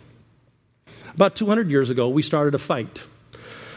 About 1.15 1.37
200 1.37 1.71
years 1.71 1.91
ago, 1.91 2.09
we 2.09 2.23
started 2.23 2.55
a 2.55 2.59
fight. 2.59 3.03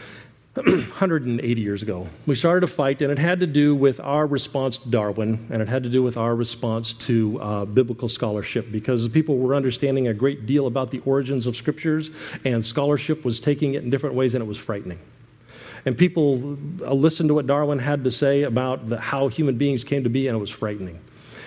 180 0.54 1.60
years 1.60 1.82
ago, 1.82 2.08
we 2.24 2.34
started 2.34 2.64
a 2.64 2.66
fight, 2.66 3.02
and 3.02 3.12
it 3.12 3.18
had 3.18 3.40
to 3.40 3.46
do 3.46 3.74
with 3.74 4.00
our 4.00 4.26
response 4.26 4.78
to 4.78 4.88
Darwin, 4.88 5.46
and 5.50 5.60
it 5.60 5.68
had 5.68 5.82
to 5.82 5.90
do 5.90 6.02
with 6.02 6.16
our 6.16 6.34
response 6.34 6.94
to 6.94 7.38
uh, 7.42 7.64
biblical 7.66 8.08
scholarship, 8.08 8.72
because 8.72 9.06
people 9.08 9.36
were 9.36 9.54
understanding 9.54 10.08
a 10.08 10.14
great 10.14 10.46
deal 10.46 10.66
about 10.66 10.90
the 10.90 11.00
origins 11.00 11.46
of 11.46 11.56
scriptures, 11.56 12.08
and 12.46 12.64
scholarship 12.64 13.22
was 13.22 13.38
taking 13.38 13.74
it 13.74 13.84
in 13.84 13.90
different 13.90 14.14
ways, 14.14 14.34
and 14.34 14.42
it 14.42 14.46
was 14.46 14.56
frightening. 14.56 14.98
And 15.84 15.96
people 15.96 16.56
uh, 16.80 16.94
listened 16.94 17.28
to 17.28 17.34
what 17.34 17.46
Darwin 17.46 17.78
had 17.78 18.02
to 18.04 18.10
say 18.10 18.44
about 18.44 18.88
the, 18.88 18.98
how 18.98 19.28
human 19.28 19.58
beings 19.58 19.84
came 19.84 20.04
to 20.04 20.10
be, 20.10 20.26
and 20.26 20.34
it 20.34 20.40
was 20.40 20.50
frightening. 20.50 20.98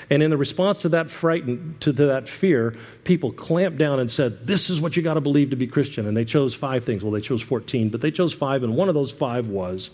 And 0.10 0.24
in 0.24 0.32
the 0.32 0.38
response 0.38 0.80
to 0.80 0.90
that 0.90 1.12
frighten, 1.12 1.76
to 1.82 1.92
that 1.92 2.28
fear, 2.28 2.76
people 3.04 3.32
clamped 3.32 3.78
down 3.78 4.00
and 4.00 4.12
said, 4.12 4.48
This 4.48 4.70
is 4.70 4.82
what 4.82 4.96
you 4.96 5.04
got 5.04 5.14
to 5.16 5.22
believe 5.22 5.52
to 5.52 5.56
be 5.56 5.68
Christian. 5.68 6.08
And 6.08 6.18
they 6.18 6.26
chose 6.26 6.56
five 6.56 6.84
things. 6.84 7.04
Well, 7.04 7.12
they 7.12 7.22
chose 7.22 7.44
14, 7.44 7.90
but 7.90 8.02
they 8.02 8.12
chose 8.12 8.34
five, 8.34 8.64
and 8.64 8.76
one 8.76 8.90
of 8.90 8.96
those 8.96 9.12
five 9.12 9.48
was 9.48 9.92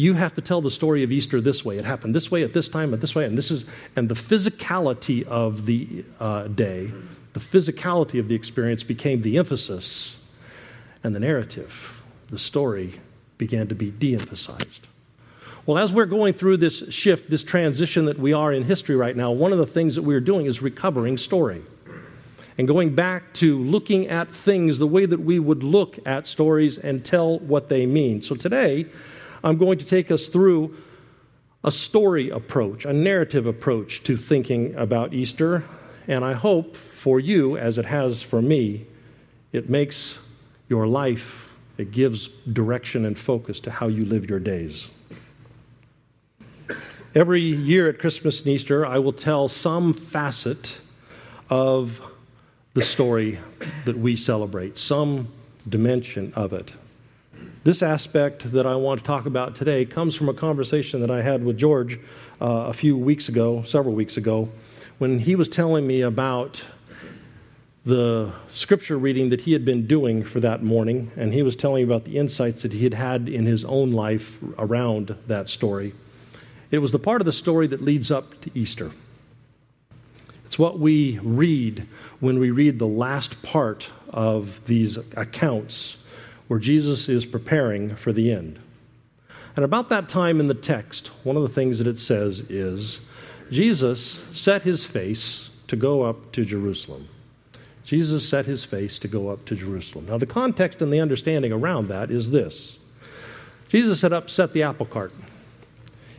you 0.00 0.14
have 0.14 0.32
to 0.34 0.40
tell 0.40 0.62
the 0.62 0.70
story 0.70 1.02
of 1.02 1.12
Easter 1.12 1.42
this 1.42 1.62
way. 1.62 1.76
It 1.76 1.84
happened 1.84 2.14
this 2.14 2.30
way 2.30 2.42
at 2.42 2.54
this 2.54 2.68
time, 2.68 2.94
at 2.94 3.02
this 3.02 3.14
way, 3.14 3.26
and 3.26 3.36
this 3.36 3.50
is 3.50 3.66
and 3.96 4.08
the 4.08 4.14
physicality 4.14 5.26
of 5.26 5.66
the 5.66 6.04
uh, 6.18 6.44
day, 6.48 6.90
the 7.34 7.40
physicality 7.40 8.18
of 8.18 8.28
the 8.28 8.34
experience 8.34 8.82
became 8.82 9.20
the 9.20 9.36
emphasis, 9.36 10.18
and 11.04 11.14
the 11.14 11.20
narrative, 11.20 12.02
the 12.30 12.38
story, 12.38 13.00
began 13.36 13.68
to 13.68 13.74
be 13.74 13.90
de-emphasized. 13.90 14.86
Well, 15.70 15.78
as 15.78 15.92
we're 15.92 16.06
going 16.06 16.32
through 16.32 16.56
this 16.56 16.82
shift, 16.92 17.30
this 17.30 17.44
transition 17.44 18.06
that 18.06 18.18
we 18.18 18.32
are 18.32 18.52
in 18.52 18.64
history 18.64 18.96
right 18.96 19.14
now, 19.14 19.30
one 19.30 19.52
of 19.52 19.58
the 19.58 19.68
things 19.68 19.94
that 19.94 20.02
we're 20.02 20.20
doing 20.20 20.46
is 20.46 20.60
recovering 20.60 21.16
story 21.16 21.62
and 22.58 22.66
going 22.66 22.96
back 22.96 23.32
to 23.34 23.56
looking 23.56 24.08
at 24.08 24.34
things 24.34 24.80
the 24.80 24.88
way 24.88 25.06
that 25.06 25.20
we 25.20 25.38
would 25.38 25.62
look 25.62 25.96
at 26.04 26.26
stories 26.26 26.76
and 26.76 27.04
tell 27.04 27.38
what 27.38 27.68
they 27.68 27.86
mean. 27.86 28.20
So 28.20 28.34
today, 28.34 28.86
I'm 29.44 29.58
going 29.58 29.78
to 29.78 29.84
take 29.84 30.10
us 30.10 30.26
through 30.26 30.76
a 31.62 31.70
story 31.70 32.30
approach, 32.30 32.84
a 32.84 32.92
narrative 32.92 33.46
approach 33.46 34.02
to 34.02 34.16
thinking 34.16 34.74
about 34.74 35.14
Easter. 35.14 35.62
And 36.08 36.24
I 36.24 36.32
hope 36.32 36.76
for 36.76 37.20
you, 37.20 37.56
as 37.56 37.78
it 37.78 37.84
has 37.84 38.22
for 38.22 38.42
me, 38.42 38.86
it 39.52 39.70
makes 39.70 40.18
your 40.68 40.88
life, 40.88 41.48
it 41.78 41.92
gives 41.92 42.26
direction 42.52 43.04
and 43.04 43.16
focus 43.16 43.60
to 43.60 43.70
how 43.70 43.86
you 43.86 44.04
live 44.04 44.28
your 44.28 44.40
days. 44.40 44.90
Every 47.14 47.42
year 47.42 47.88
at 47.88 47.98
Christmas 47.98 48.40
and 48.40 48.48
Easter, 48.48 48.86
I 48.86 48.98
will 48.98 49.12
tell 49.12 49.48
some 49.48 49.92
facet 49.92 50.78
of 51.48 52.00
the 52.74 52.82
story 52.82 53.38
that 53.84 53.98
we 53.98 54.14
celebrate, 54.14 54.78
some 54.78 55.28
dimension 55.68 56.32
of 56.36 56.52
it. 56.52 56.72
This 57.64 57.82
aspect 57.82 58.52
that 58.52 58.64
I 58.66 58.76
want 58.76 59.00
to 59.00 59.04
talk 59.04 59.26
about 59.26 59.54
today 59.54 59.84
comes 59.84 60.14
from 60.14 60.28
a 60.28 60.34
conversation 60.34 61.00
that 61.00 61.10
I 61.10 61.20
had 61.20 61.44
with 61.44 61.58
George 61.58 61.98
uh, 62.40 62.46
a 62.68 62.72
few 62.72 62.96
weeks 62.96 63.28
ago, 63.28 63.62
several 63.64 63.94
weeks 63.94 64.16
ago, 64.16 64.48
when 64.98 65.18
he 65.18 65.34
was 65.34 65.48
telling 65.48 65.86
me 65.86 66.02
about 66.02 66.64
the 67.84 68.30
scripture 68.50 68.98
reading 68.98 69.30
that 69.30 69.40
he 69.40 69.52
had 69.52 69.64
been 69.64 69.86
doing 69.86 70.22
for 70.22 70.40
that 70.40 70.62
morning, 70.62 71.10
and 71.16 71.32
he 71.32 71.42
was 71.42 71.56
telling 71.56 71.86
me 71.86 71.92
about 71.92 72.04
the 72.04 72.18
insights 72.18 72.62
that 72.62 72.72
he 72.72 72.84
had 72.84 72.94
had 72.94 73.28
in 73.28 73.46
his 73.46 73.64
own 73.64 73.92
life 73.92 74.38
around 74.58 75.14
that 75.26 75.48
story. 75.48 75.92
It 76.70 76.78
was 76.78 76.92
the 76.92 76.98
part 76.98 77.20
of 77.20 77.24
the 77.24 77.32
story 77.32 77.66
that 77.68 77.82
leads 77.82 78.10
up 78.10 78.40
to 78.42 78.50
Easter. 78.54 78.92
It's 80.44 80.58
what 80.58 80.78
we 80.78 81.18
read 81.22 81.86
when 82.20 82.38
we 82.38 82.50
read 82.50 82.78
the 82.78 82.86
last 82.86 83.40
part 83.42 83.90
of 84.08 84.64
these 84.66 84.96
accounts 85.16 85.98
where 86.48 86.58
Jesus 86.58 87.08
is 87.08 87.24
preparing 87.24 87.94
for 87.94 88.12
the 88.12 88.32
end. 88.32 88.58
And 89.54 89.64
about 89.64 89.88
that 89.90 90.08
time 90.08 90.40
in 90.40 90.48
the 90.48 90.54
text, 90.54 91.08
one 91.22 91.36
of 91.36 91.42
the 91.42 91.48
things 91.48 91.78
that 91.78 91.86
it 91.86 91.98
says 91.98 92.40
is 92.48 93.00
Jesus 93.50 94.02
set 94.32 94.62
his 94.62 94.84
face 94.84 95.50
to 95.68 95.76
go 95.76 96.02
up 96.02 96.32
to 96.32 96.44
Jerusalem. 96.44 97.08
Jesus 97.84 98.28
set 98.28 98.46
his 98.46 98.64
face 98.64 98.98
to 98.98 99.08
go 99.08 99.28
up 99.28 99.44
to 99.46 99.56
Jerusalem. 99.56 100.06
Now, 100.06 100.18
the 100.18 100.26
context 100.26 100.82
and 100.82 100.92
the 100.92 101.00
understanding 101.00 101.52
around 101.52 101.88
that 101.88 102.10
is 102.10 102.30
this 102.30 102.78
Jesus 103.68 104.02
had 104.02 104.12
upset 104.12 104.52
the 104.52 104.64
apple 104.64 104.86
cart. 104.86 105.12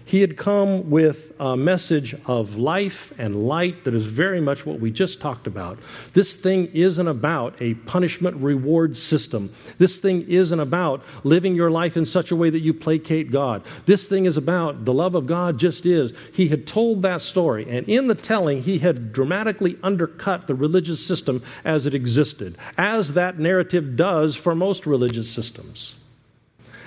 He 0.05 0.21
had 0.21 0.37
come 0.37 0.89
with 0.89 1.33
a 1.39 1.55
message 1.55 2.15
of 2.25 2.57
life 2.57 3.13
and 3.17 3.47
light 3.47 3.83
that 3.83 3.95
is 3.95 4.05
very 4.05 4.41
much 4.41 4.65
what 4.65 4.79
we 4.79 4.91
just 4.91 5.21
talked 5.21 5.47
about. 5.47 5.79
This 6.13 6.35
thing 6.35 6.69
isn't 6.73 7.07
about 7.07 7.55
a 7.61 7.75
punishment 7.75 8.37
reward 8.37 8.97
system. 8.97 9.53
This 9.77 9.99
thing 9.99 10.25
isn't 10.27 10.59
about 10.59 11.03
living 11.23 11.55
your 11.55 11.71
life 11.71 11.97
in 11.97 12.05
such 12.05 12.31
a 12.31 12.35
way 12.35 12.49
that 12.49 12.59
you 12.59 12.73
placate 12.73 13.31
God. 13.31 13.63
This 13.85 14.07
thing 14.07 14.25
is 14.25 14.37
about 14.37 14.85
the 14.85 14.93
love 14.93 15.15
of 15.15 15.27
God 15.27 15.57
just 15.57 15.85
is. 15.85 16.13
He 16.33 16.47
had 16.47 16.67
told 16.67 17.01
that 17.03 17.21
story, 17.21 17.67
and 17.69 17.87
in 17.87 18.07
the 18.07 18.15
telling, 18.15 18.63
he 18.63 18.79
had 18.79 19.13
dramatically 19.13 19.77
undercut 19.83 20.47
the 20.47 20.55
religious 20.55 21.05
system 21.05 21.41
as 21.63 21.85
it 21.85 21.93
existed, 21.93 22.57
as 22.77 23.13
that 23.13 23.39
narrative 23.39 23.95
does 23.95 24.35
for 24.35 24.55
most 24.55 24.85
religious 24.85 25.29
systems. 25.29 25.95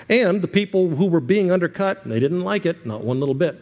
And 0.07 0.41
the 0.41 0.47
people 0.47 0.89
who 0.89 1.05
were 1.05 1.19
being 1.19 1.51
undercut, 1.51 2.07
they 2.07 2.19
didn't 2.19 2.41
like 2.41 2.65
it, 2.65 2.85
not 2.85 3.03
one 3.03 3.19
little 3.19 3.35
bit. 3.35 3.61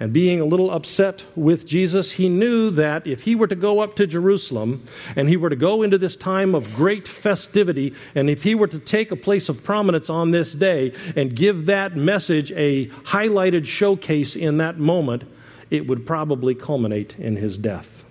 And 0.00 0.12
being 0.12 0.40
a 0.40 0.44
little 0.44 0.72
upset 0.72 1.22
with 1.36 1.66
Jesus, 1.66 2.12
he 2.12 2.28
knew 2.28 2.70
that 2.70 3.06
if 3.06 3.22
he 3.22 3.36
were 3.36 3.46
to 3.46 3.54
go 3.54 3.78
up 3.78 3.94
to 3.94 4.06
Jerusalem 4.08 4.84
and 5.14 5.28
he 5.28 5.36
were 5.36 5.48
to 5.48 5.56
go 5.56 5.82
into 5.82 5.98
this 5.98 6.16
time 6.16 6.54
of 6.54 6.74
great 6.74 7.06
festivity, 7.06 7.94
and 8.14 8.28
if 8.28 8.42
he 8.42 8.56
were 8.56 8.66
to 8.66 8.78
take 8.80 9.12
a 9.12 9.16
place 9.16 9.48
of 9.48 9.62
prominence 9.62 10.10
on 10.10 10.32
this 10.32 10.52
day 10.52 10.92
and 11.14 11.36
give 11.36 11.66
that 11.66 11.96
message 11.96 12.50
a 12.52 12.86
highlighted 13.04 13.66
showcase 13.66 14.34
in 14.34 14.58
that 14.58 14.78
moment, 14.78 15.22
it 15.70 15.86
would 15.86 16.04
probably 16.04 16.56
culminate 16.56 17.16
in 17.18 17.36
his 17.36 17.56
death. 17.56 18.03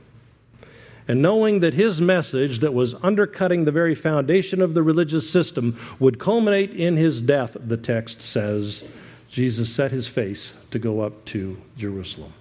And 1.07 1.21
knowing 1.21 1.59
that 1.59 1.73
his 1.73 1.99
message, 1.99 2.59
that 2.59 2.73
was 2.73 2.95
undercutting 3.03 3.65
the 3.65 3.71
very 3.71 3.95
foundation 3.95 4.61
of 4.61 4.73
the 4.73 4.83
religious 4.83 5.29
system, 5.29 5.77
would 5.99 6.19
culminate 6.19 6.71
in 6.73 6.95
his 6.95 7.19
death, 7.19 7.57
the 7.59 7.77
text 7.77 8.21
says, 8.21 8.85
Jesus 9.29 9.73
set 9.73 9.91
his 9.91 10.07
face 10.07 10.55
to 10.71 10.79
go 10.79 11.01
up 11.01 11.25
to 11.25 11.57
Jerusalem. 11.75 12.33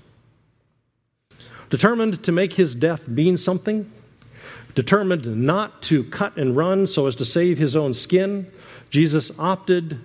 Determined 1.71 2.23
to 2.25 2.33
make 2.33 2.53
his 2.53 2.75
death 2.75 3.09
mean 3.09 3.37
something, 3.37 3.91
determined 4.75 5.27
not 5.45 5.83
to 5.83 6.05
cut 6.05 6.37
and 6.37 6.57
run 6.57 6.87
so 6.87 7.07
as 7.07 7.17
to 7.17 7.25
save 7.25 7.59
his 7.59 7.75
own 7.75 7.95
skin, 7.95 8.47
Jesus 8.91 9.31
opted 9.39 9.99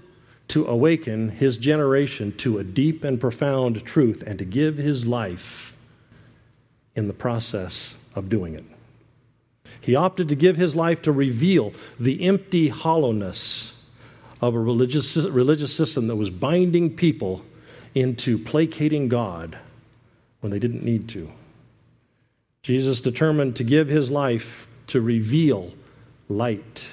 to 0.48 0.66
awaken 0.66 1.30
his 1.30 1.58
generation 1.58 2.36
to 2.38 2.58
a 2.58 2.64
deep 2.64 3.04
and 3.04 3.20
profound 3.20 3.84
truth 3.84 4.24
and 4.26 4.40
to 4.40 4.46
give 4.46 4.78
his 4.78 5.06
life 5.06 5.76
in 6.96 7.08
the 7.08 7.14
process 7.14 7.96
of 8.18 8.30
doing 8.30 8.56
it. 8.56 8.66
He 9.80 9.96
opted 9.96 10.28
to 10.30 10.36
give 10.36 10.58
his 10.58 10.76
life 10.76 11.04
to 11.04 11.12
reveal 11.12 11.72
the 12.00 12.28
empty 12.28 12.68
hollowness 12.70 13.74
of 14.42 14.56
a 14.56 14.60
religious, 14.60 15.16
religious 15.16 15.74
system 15.74 16.08
that 16.08 16.16
was 16.16 16.30
binding 16.30 16.96
people 16.96 17.44
into 17.96 18.38
placating 18.38 19.08
God 19.08 19.58
when 20.42 20.52
they 20.52 20.60
didn't 20.60 20.84
need 20.84 21.08
to. 21.10 21.32
Jesus 22.64 23.02
determined 23.02 23.56
to 23.58 23.64
give 23.64 23.88
his 23.88 24.12
life 24.12 24.68
to 24.88 25.00
reveal 25.00 25.74
light, 26.28 26.88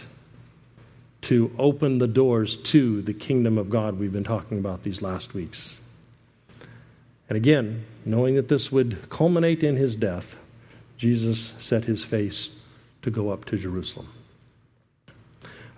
to 1.23 1.51
open 1.59 1.99
the 1.99 2.07
doors 2.07 2.57
to 2.57 3.03
the 3.03 3.15
kingdom 3.15 3.59
of 3.59 3.71
God 3.71 3.99
we've 3.99 4.13
been 4.13 4.25
talking 4.25 4.59
about 4.59 4.83
these 4.83 5.03
last 5.03 5.35
weeks. 5.35 5.77
And 7.29 7.37
again, 7.37 7.85
knowing 8.05 8.37
that 8.37 8.49
this 8.49 8.71
would 8.71 9.09
culminate 9.09 9.63
in 9.63 9.77
his 9.77 9.97
death, 9.97 10.37
Jesus 11.05 11.53
set 11.59 11.85
his 11.85 12.03
face 12.03 12.49
to 13.03 13.11
go 13.11 13.29
up 13.29 13.45
to 13.45 13.59
Jerusalem. 13.59 14.09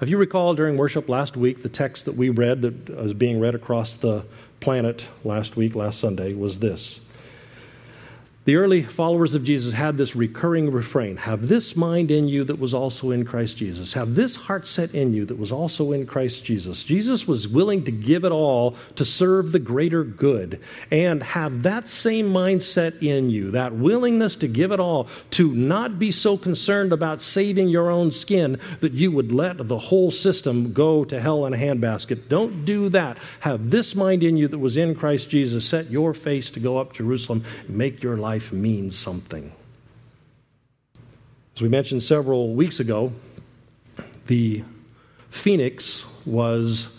If 0.01 0.09
you 0.09 0.19
recall 0.19 0.55
during 0.55 0.77
worship 0.77 1.09
last 1.09 1.37
week, 1.37 1.65
the 1.65 1.69
text 1.69 2.05
that 2.05 2.15
we 2.15 2.29
read, 2.29 2.63
that 2.63 2.91
was 2.91 3.13
being 3.13 3.41
read 3.41 3.57
across 3.57 3.97
the 3.97 4.25
planet 4.61 5.09
last 5.25 5.57
week, 5.57 5.75
last 5.75 5.99
Sunday, 5.99 6.33
was 6.33 6.61
this 6.61 7.01
the 8.47 8.55
early 8.55 8.85
followers 8.85 9.35
of 9.35 9.43
Jesus 9.43 9.75
had 9.75 9.97
this 9.97 10.15
recurring 10.15 10.71
refrain 10.71 11.17
Have 11.17 11.49
this 11.49 11.75
mind 11.75 12.13
in 12.13 12.29
you 12.29 12.45
that 12.45 12.61
was 12.61 12.73
also 12.73 13.11
in 13.11 13.25
Christ 13.25 13.57
Jesus. 13.57 13.93
Have 13.95 14.15
this 14.15 14.37
heart 14.37 14.69
set 14.69 14.95
in 14.95 15.13
you 15.13 15.27
that 15.27 15.37
was 15.37 15.51
also 15.51 15.91
in 15.91 16.07
Christ 16.07 16.45
Jesus. 16.45 16.85
Jesus 16.85 17.27
was 17.27 17.49
willing 17.49 17.83
to 17.85 17.91
give 17.91 18.25
it 18.25 18.31
all 18.31 18.77
to 18.95 19.05
serve 19.05 19.51
the 19.51 19.59
greater 19.59 20.05
good. 20.05 20.61
And 20.93 21.25
have 21.25 21.65
that 21.65 21.89
same 21.89 22.33
mindset 22.33 23.03
in 23.03 23.31
you, 23.31 23.51
that 23.51 23.75
willingness 23.75 24.37
to 24.37 24.49
give 24.49 24.71
it 24.71 24.79
all, 24.79 25.09
to 25.33 25.53
not 25.53 25.99
be 25.99 26.13
so 26.13 26.37
concerned 26.37 26.93
about 26.93 27.21
saving 27.21 27.69
your 27.69 27.91
own 27.91 28.13
skin 28.13 28.61
that 28.79 28.93
you 28.93 29.11
would 29.11 29.33
let 29.33 29.67
the 29.67 29.79
whole 29.79 30.13
system 30.13 30.73
go 30.73 31.05
to 31.05 31.21
hell 31.21 31.47
in 31.47 31.53
a 31.53 31.57
handbasket. 31.57 32.29
Don't 32.29 32.65
do 32.65 32.91
that. 32.91 33.19
Have 33.41 33.73
this 33.73 33.97
mind 33.97 34.23
in 34.23 34.37
you 34.37 34.47
that 34.47 34.59
was 34.59 34.77
in 34.77 34.95
Christ 34.95 35.29
Jesus. 35.31 35.69
Set 35.69 35.91
your 35.91 36.15
face 36.15 36.49
to 36.51 36.61
go 36.61 36.79
up 36.79 36.93
Jerusalem 36.93 37.43
and 37.67 37.77
make 37.77 38.05
your 38.05 38.17
life 38.17 38.36
life 38.37 38.53
means 38.53 38.95
something. 38.95 39.51
As 41.55 41.63
we 41.63 41.71
mentioned 41.71 42.03
several 42.03 42.55
weeks 42.55 42.81
ago, 42.81 43.11
the 44.27 44.63
phoenix 45.31 46.05
was 46.27 46.91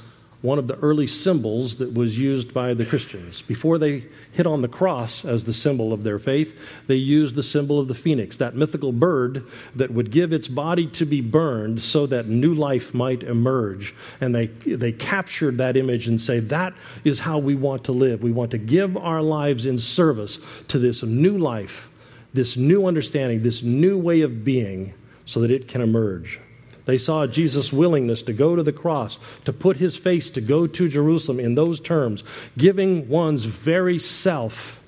one 0.41 0.60
of 0.60 0.67
the 0.67 0.76
early 0.78 1.08
symbols 1.08 1.78
that 1.78 1.93
was 1.93 2.19
used 2.19 2.54
by 2.54 2.73
the 2.73 2.86
Christians. 2.86 3.41
Before 3.41 3.80
they 3.80 4.06
hit 4.32 4.45
on 4.45 4.62
the 4.62 4.67
cross 4.67 5.26
as 5.26 5.43
the 5.43 5.54
symbol 5.54 5.91
of 5.91 6.04
their 6.04 6.19
faith, 6.19 6.60
they 6.86 6.95
used 6.95 7.34
the 7.34 7.41
symbol 7.41 7.80
of 7.80 7.88
the 7.88 7.95
phoenix, 7.95 8.38
that 8.38 8.56
mythical 8.56 8.91
bird 8.91 9.43
that 9.76 9.91
would 9.91 10.12
give 10.12 10.32
its 10.32 10.47
body 10.47 10.86
to 10.88 11.06
be 11.06 11.21
burned 11.21 11.82
so 11.82 12.06
that 12.06 12.28
new 12.28 12.54
life 12.54 12.93
might 12.93 13.23
emerge. 13.23 13.95
And 14.21 14.36
they, 14.36 14.47
they 14.47 14.91
captured 14.91 15.58
that 15.58 15.76
image 15.76 16.08
and 16.08 16.21
say, 16.21 16.39
that 16.39 16.73
is 17.04 17.19
how 17.19 17.39
we 17.39 17.56
want 17.56 17.84
to 17.86 17.91
live. 17.91 18.21
We 18.21 18.32
want 18.32 18.52
to 18.52 18.60
give 18.60 18.95
our 18.95 19.23
lives 19.23 19.65
in 19.65 19.80
service 19.80 20.38
to 20.67 20.78
this 20.78 21.02
new 21.02 21.39
life, 21.39 21.89
this 22.34 22.56
new 22.56 22.86
understanding, 22.86 23.41
this 23.41 23.63
new 23.63 23.97
way 23.97 24.21
of 24.21 24.43
being 24.43 24.93
so 25.26 25.39
that 25.39 25.50
it 25.50 25.67
can 25.67 25.82
emerge. 25.82 26.39
They 26.88 26.97
saw 26.97 27.28
Jesus' 27.28 27.73
willingness 27.73 28.21
to 28.23 28.34
go 28.34 28.56
to 28.56 28.63
the 28.63 28.71
cross, 28.71 29.19
to 29.43 29.52
put 29.52 29.76
his 29.76 29.97
face 29.97 30.30
to 30.32 30.41
go 30.41 30.65
to 30.65 30.88
Jerusalem 30.88 31.38
in 31.38 31.54
those 31.54 31.82
terms, 31.82 32.23
giving 32.58 33.10
one's 33.10 33.43
very 33.43 34.00
self 34.00 34.80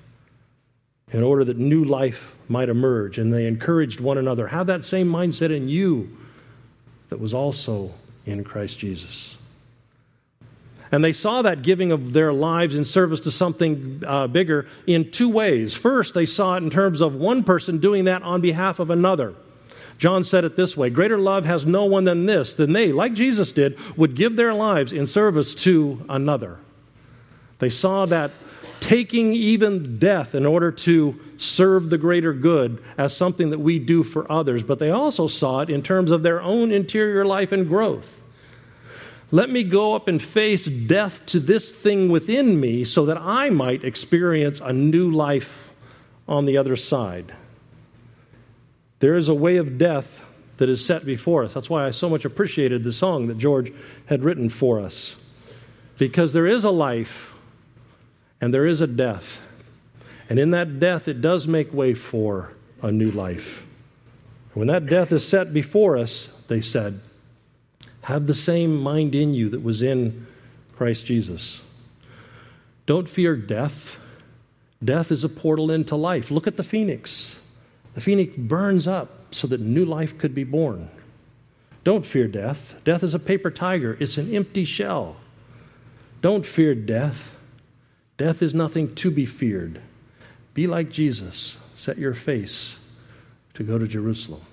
in 1.11 1.23
order 1.23 1.43
that 1.43 1.57
new 1.57 1.83
life 1.83 2.35
might 2.47 2.69
emerge. 2.69 3.17
And 3.17 3.33
they 3.33 3.45
encouraged 3.47 3.99
one 3.99 4.17
another. 4.17 4.47
Have 4.47 4.67
that 4.67 4.85
same 4.85 5.11
mindset 5.11 5.53
in 5.53 5.67
you 5.67 6.17
that 7.09 7.19
was 7.19 7.33
also 7.33 7.93
in 8.25 8.45
Christ 8.45 8.79
Jesus. 8.79 9.35
And 10.93 11.03
they 11.03 11.11
saw 11.11 11.41
that 11.41 11.63
giving 11.63 11.91
of 11.91 12.13
their 12.13 12.31
lives 12.31 12.75
in 12.75 12.85
service 12.85 13.19
to 13.21 13.31
something 13.31 14.03
uh, 14.07 14.27
bigger 14.27 14.67
in 14.87 15.11
two 15.11 15.27
ways. 15.27 15.73
First, 15.73 16.13
they 16.13 16.25
saw 16.25 16.55
it 16.55 16.63
in 16.63 16.69
terms 16.69 17.01
of 17.01 17.13
one 17.13 17.43
person 17.43 17.79
doing 17.79 18.05
that 18.05 18.23
on 18.23 18.39
behalf 18.39 18.79
of 18.79 18.89
another. 18.89 19.35
John 19.99 20.23
said 20.23 20.45
it 20.45 20.55
this 20.55 20.75
way 20.75 20.89
Greater 20.89 21.19
love 21.19 21.45
has 21.45 21.65
no 21.65 21.85
one 21.85 22.05
than 22.05 22.25
this, 22.25 22.53
than 22.53 22.73
they, 22.73 22.91
like 22.91 23.13
Jesus 23.13 23.51
did, 23.51 23.77
would 23.97 24.15
give 24.15 24.35
their 24.35 24.53
lives 24.53 24.91
in 24.93 25.05
service 25.05 25.53
to 25.55 26.03
another. 26.09 26.57
They 27.59 27.69
saw 27.69 28.05
that 28.07 28.31
taking 28.79 29.33
even 29.33 29.99
death 29.99 30.33
in 30.33 30.45
order 30.45 30.71
to 30.71 31.19
serve 31.35 31.89
the 31.89 31.97
greater 31.97 32.31
good 32.31 32.81
as 32.97 33.15
something 33.15 33.49
that 33.49 33.59
we 33.59 33.77
do 33.77 34.01
for 34.01 34.31
others, 34.31 34.63
but 34.63 34.79
they 34.79 34.89
also 34.89 35.27
saw 35.27 35.59
it 35.59 35.69
in 35.69 35.83
terms 35.83 36.11
of 36.11 36.23
their 36.23 36.41
own 36.41 36.71
interior 36.71 37.25
life 37.25 37.51
and 37.51 37.67
growth. 37.67 38.21
Let 39.31 39.49
me 39.49 39.63
go 39.63 39.95
up 39.95 40.07
and 40.07 40.21
face 40.21 40.65
death 40.65 41.25
to 41.27 41.41
this 41.41 41.71
thing 41.71 42.09
within 42.09 42.57
me 42.57 42.85
so 42.85 43.05
that 43.05 43.17
I 43.17 43.49
might 43.49 43.83
experience 43.83 44.61
a 44.61 44.71
new 44.71 45.11
life 45.11 45.69
on 46.25 46.45
the 46.45 46.57
other 46.57 46.77
side. 46.77 47.33
There 48.99 49.15
is 49.15 49.29
a 49.29 49.33
way 49.33 49.57
of 49.57 49.77
death 49.77 50.21
that 50.57 50.69
is 50.69 50.85
set 50.85 51.05
before 51.05 51.43
us. 51.43 51.53
That's 51.53 51.69
why 51.69 51.87
I 51.87 51.91
so 51.91 52.09
much 52.09 52.25
appreciated 52.25 52.83
the 52.83 52.93
song 52.93 53.27
that 53.27 53.37
George 53.37 53.71
had 54.07 54.23
written 54.23 54.49
for 54.49 54.79
us. 54.79 55.15
Because 55.97 56.33
there 56.33 56.47
is 56.47 56.63
a 56.63 56.69
life 56.69 57.33
and 58.41 58.53
there 58.53 58.65
is 58.65 58.81
a 58.81 58.87
death. 58.87 59.41
And 60.29 60.37
in 60.37 60.51
that 60.51 60.79
death, 60.79 61.07
it 61.07 61.21
does 61.21 61.47
make 61.47 61.73
way 61.73 61.93
for 61.93 62.51
a 62.81 62.91
new 62.91 63.11
life. 63.11 63.63
When 64.53 64.67
that 64.67 64.85
death 64.85 65.11
is 65.11 65.25
set 65.25 65.53
before 65.53 65.97
us, 65.97 66.29
they 66.47 66.61
said, 66.61 66.99
have 68.01 68.27
the 68.27 68.35
same 68.35 68.77
mind 68.77 69.15
in 69.15 69.33
you 69.33 69.49
that 69.49 69.63
was 69.63 69.81
in 69.81 70.27
Christ 70.75 71.05
Jesus. 71.05 71.61
Don't 72.85 73.09
fear 73.09 73.35
death. 73.35 73.99
Death 74.83 75.11
is 75.11 75.23
a 75.23 75.29
portal 75.29 75.69
into 75.69 75.95
life. 75.95 76.31
Look 76.31 76.47
at 76.47 76.57
the 76.57 76.63
phoenix. 76.63 77.38
The 77.99 78.05
phoenix 78.05 78.37
burns 78.37 78.87
up 78.87 79.35
so 79.35 79.45
that 79.47 79.59
new 79.59 79.83
life 79.83 80.17
could 80.17 80.33
be 80.33 80.45
born. 80.45 80.89
Don't 81.83 82.05
fear 82.05 82.29
death. 82.29 82.75
Death 82.85 83.03
is 83.03 83.13
a 83.13 83.19
paper 83.19 83.51
tiger, 83.51 83.97
it's 83.99 84.17
an 84.17 84.33
empty 84.33 84.63
shell. 84.63 85.17
Don't 86.21 86.45
fear 86.45 86.73
death. 86.73 87.35
Death 88.15 88.41
is 88.41 88.53
nothing 88.53 88.95
to 88.95 89.11
be 89.11 89.25
feared. 89.25 89.81
Be 90.53 90.65
like 90.65 90.89
Jesus. 90.89 91.57
Set 91.75 91.97
your 91.97 92.13
face 92.13 92.79
to 93.55 93.63
go 93.63 93.77
to 93.77 93.85
Jerusalem. 93.85 94.43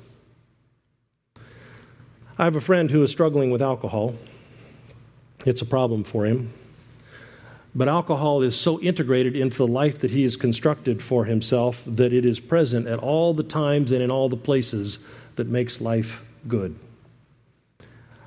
I 2.36 2.42
have 2.42 2.56
a 2.56 2.60
friend 2.60 2.90
who 2.90 3.00
is 3.04 3.12
struggling 3.12 3.52
with 3.52 3.62
alcohol. 3.62 4.16
It's 5.44 5.62
a 5.62 5.66
problem 5.66 6.02
for 6.02 6.26
him. 6.26 6.52
But 7.76 7.88
alcohol 7.88 8.40
is 8.40 8.58
so 8.58 8.80
integrated 8.80 9.36
into 9.36 9.58
the 9.58 9.66
life 9.66 9.98
that 9.98 10.10
he 10.10 10.22
has 10.22 10.34
constructed 10.34 11.02
for 11.02 11.26
himself 11.26 11.82
that 11.86 12.10
it 12.10 12.24
is 12.24 12.40
present 12.40 12.86
at 12.86 12.98
all 12.98 13.34
the 13.34 13.42
times 13.42 13.92
and 13.92 14.02
in 14.02 14.10
all 14.10 14.30
the 14.30 14.36
places 14.36 14.98
that 15.34 15.48
makes 15.48 15.78
life 15.82 16.24
good. 16.48 16.74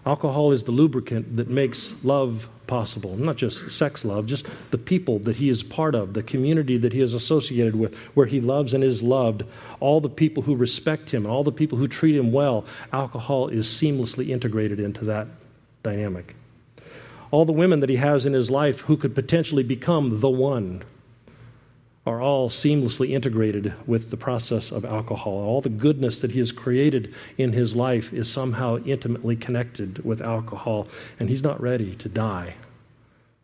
Alcohol 0.05 0.51
is 0.51 0.61
the 0.61 0.71
lubricant 0.71 1.35
that 1.35 1.49
makes 1.49 1.95
love 2.03 2.47
possible. 2.67 3.17
Not 3.17 3.37
just 3.37 3.71
sex 3.71 4.05
love, 4.05 4.27
just 4.27 4.45
the 4.69 4.77
people 4.77 5.17
that 5.19 5.37
he 5.37 5.49
is 5.49 5.63
part 5.63 5.95
of, 5.95 6.13
the 6.13 6.21
community 6.21 6.77
that 6.77 6.93
he 6.93 7.01
is 7.01 7.15
associated 7.15 7.75
with, 7.75 7.95
where 8.13 8.27
he 8.27 8.39
loves 8.39 8.75
and 8.75 8.83
is 8.83 9.01
loved, 9.01 9.43
all 9.79 9.99
the 9.99 10.09
people 10.09 10.43
who 10.43 10.55
respect 10.55 11.11
him, 11.11 11.25
all 11.25 11.43
the 11.43 11.51
people 11.51 11.79
who 11.79 11.87
treat 11.87 12.15
him 12.15 12.31
well. 12.31 12.65
Alcohol 12.93 13.47
is 13.47 13.65
seamlessly 13.65 14.29
integrated 14.29 14.79
into 14.79 15.05
that 15.05 15.27
dynamic 15.81 16.35
all 17.31 17.45
the 17.45 17.51
women 17.51 17.79
that 17.79 17.89
he 17.89 17.95
has 17.97 18.25
in 18.25 18.33
his 18.33 18.49
life 18.49 18.81
who 18.81 18.97
could 18.97 19.13
potentially 19.13 19.63
become 19.63 20.19
the 20.19 20.29
one 20.29 20.83
are 22.05 22.21
all 22.21 22.49
seamlessly 22.49 23.11
integrated 23.11 23.73
with 23.85 24.09
the 24.09 24.17
process 24.17 24.71
of 24.71 24.83
alcohol. 24.83 25.33
All 25.33 25.61
the 25.61 25.69
goodness 25.69 26.21
that 26.21 26.31
he 26.31 26.39
has 26.39 26.51
created 26.51 27.13
in 27.37 27.53
his 27.53 27.75
life 27.75 28.11
is 28.13 28.31
somehow 28.31 28.77
intimately 28.85 29.35
connected 29.35 30.03
with 30.03 30.21
alcohol, 30.21 30.87
and 31.19 31.29
he's 31.29 31.43
not 31.43 31.61
ready 31.61 31.95
to 31.95 32.09
die 32.09 32.55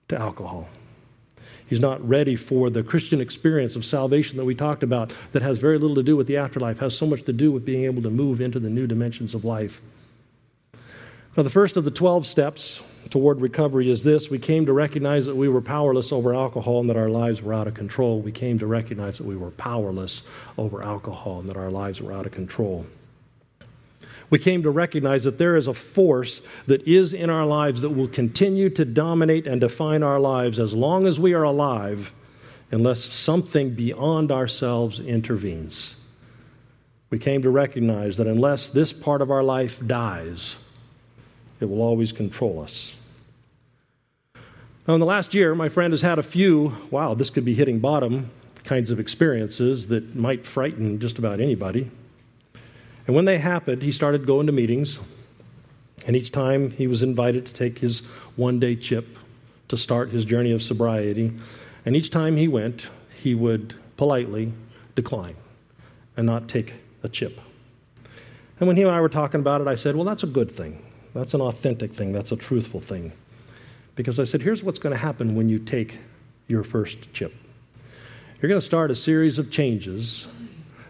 to 0.07 0.17
alcohol. 0.17 0.67
He's 1.67 1.79
not 1.79 2.07
ready 2.07 2.35
for 2.35 2.69
the 2.69 2.83
Christian 2.83 3.21
experience 3.21 3.75
of 3.75 3.85
salvation 3.85 4.37
that 4.37 4.45
we 4.45 4.55
talked 4.55 4.83
about 4.83 5.13
that 5.31 5.41
has 5.41 5.57
very 5.57 5.77
little 5.77 5.95
to 5.95 6.03
do 6.03 6.15
with 6.15 6.27
the 6.27 6.37
afterlife, 6.37 6.79
has 6.79 6.97
so 6.97 7.05
much 7.05 7.23
to 7.23 7.33
do 7.33 7.51
with 7.51 7.65
being 7.65 7.85
able 7.85 8.01
to 8.03 8.09
move 8.09 8.39
into 8.39 8.59
the 8.59 8.69
new 8.69 8.87
dimensions 8.87 9.33
of 9.33 9.45
life. 9.45 9.81
Now, 11.37 11.43
the 11.43 11.49
first 11.49 11.75
of 11.75 11.83
the 11.83 11.91
12 11.91 12.25
steps 12.25 12.81
toward 13.09 13.41
recovery 13.41 13.89
is 13.89 14.05
this 14.05 14.29
we 14.29 14.39
came 14.39 14.67
to 14.67 14.73
recognize 14.73 15.25
that 15.25 15.35
we 15.35 15.49
were 15.49 15.61
powerless 15.61 16.13
over 16.13 16.33
alcohol 16.33 16.79
and 16.79 16.89
that 16.89 16.95
our 16.95 17.09
lives 17.09 17.41
were 17.41 17.53
out 17.53 17.67
of 17.67 17.73
control. 17.73 18.21
We 18.21 18.31
came 18.31 18.57
to 18.59 18.65
recognize 18.65 19.17
that 19.17 19.27
we 19.27 19.35
were 19.35 19.51
powerless 19.51 20.23
over 20.57 20.81
alcohol 20.81 21.41
and 21.41 21.49
that 21.49 21.57
our 21.57 21.69
lives 21.69 22.01
were 22.01 22.13
out 22.13 22.25
of 22.25 22.31
control. 22.31 22.85
We 24.29 24.39
came 24.39 24.63
to 24.63 24.71
recognize 24.71 25.25
that 25.25 25.37
there 25.37 25.57
is 25.57 25.67
a 25.67 25.73
force 25.73 26.39
that 26.67 26.87
is 26.87 27.13
in 27.13 27.29
our 27.29 27.45
lives 27.45 27.81
that 27.81 27.89
will 27.89 28.07
continue 28.07 28.69
to 28.71 28.85
dominate 28.85 29.45
and 29.45 29.59
define 29.59 30.03
our 30.03 30.21
lives 30.21 30.57
as 30.57 30.73
long 30.73 31.05
as 31.05 31.19
we 31.19 31.33
are 31.33 31.43
alive, 31.43 32.13
unless 32.71 33.03
something 33.03 33.75
beyond 33.75 34.31
ourselves 34.31 35.01
intervenes. 35.01 35.95
We 37.09 37.19
came 37.19 37.41
to 37.43 37.49
recognize 37.49 38.17
that 38.17 38.25
unless 38.25 38.69
this 38.69 38.93
part 38.93 39.21
of 39.21 39.29
our 39.29 39.43
life 39.43 39.85
dies, 39.85 40.55
it 41.59 41.65
will 41.65 41.81
always 41.81 42.11
control 42.11 42.61
us. 42.61 42.95
Now, 44.87 44.93
in 44.93 44.99
the 44.99 45.05
last 45.05 45.33
year, 45.33 45.55
my 45.55 45.69
friend 45.69 45.93
has 45.93 46.01
had 46.01 46.19
a 46.19 46.23
few, 46.23 46.75
wow, 46.91 47.15
this 47.15 47.29
could 47.29 47.45
be 47.45 47.55
hitting 47.55 47.79
bottom 47.79 48.29
kinds 48.63 48.89
of 48.89 48.99
experiences 48.99 49.87
that 49.87 50.15
might 50.15 50.45
frighten 50.45 50.99
just 50.99 51.17
about 51.19 51.39
anybody. 51.39 51.89
And 53.07 53.15
when 53.15 53.25
they 53.25 53.37
happened, 53.37 53.83
he 53.83 53.91
started 53.91 54.25
going 54.25 54.47
to 54.47 54.51
meetings, 54.51 54.99
and 56.07 56.15
each 56.15 56.31
time 56.31 56.71
he 56.71 56.87
was 56.87 57.03
invited 57.03 57.45
to 57.45 57.53
take 57.53 57.79
his 57.79 57.99
one 58.35 58.59
day 58.59 58.75
chip 58.75 59.17
to 59.67 59.77
start 59.77 60.09
his 60.09 60.25
journey 60.25 60.51
of 60.51 60.61
sobriety. 60.61 61.31
And 61.85 61.95
each 61.95 62.11
time 62.11 62.37
he 62.37 62.47
went, 62.47 62.87
he 63.15 63.33
would 63.33 63.75
politely 63.97 64.51
decline 64.95 65.35
and 66.17 66.25
not 66.25 66.47
take 66.47 66.73
a 67.03 67.09
chip. 67.09 67.41
And 68.59 68.67
when 68.67 68.77
he 68.77 68.83
and 68.83 68.91
I 68.91 69.01
were 69.01 69.09
talking 69.09 69.39
about 69.39 69.61
it, 69.61 69.67
I 69.67 69.75
said, 69.75 69.95
Well, 69.95 70.05
that's 70.05 70.23
a 70.23 70.27
good 70.27 70.51
thing. 70.51 70.84
That's 71.15 71.33
an 71.33 71.39
authentic 71.39 71.93
thing, 71.93 72.11
that's 72.11 72.33
a 72.33 72.35
truthful 72.35 72.81
thing. 72.81 73.13
Because 73.95 74.19
I 74.19 74.25
said, 74.25 74.41
here's 74.41 74.63
what's 74.63 74.79
going 74.79 74.93
to 74.93 74.99
happen 74.99 75.33
when 75.33 75.47
you 75.47 75.57
take 75.57 75.97
your 76.47 76.61
first 76.61 77.11
chip. 77.13 77.33
You're 78.41 78.49
going 78.49 78.59
to 78.59 78.65
start 78.65 78.91
a 78.91 78.95
series 78.95 79.39
of 79.39 79.49
changes 79.49 80.27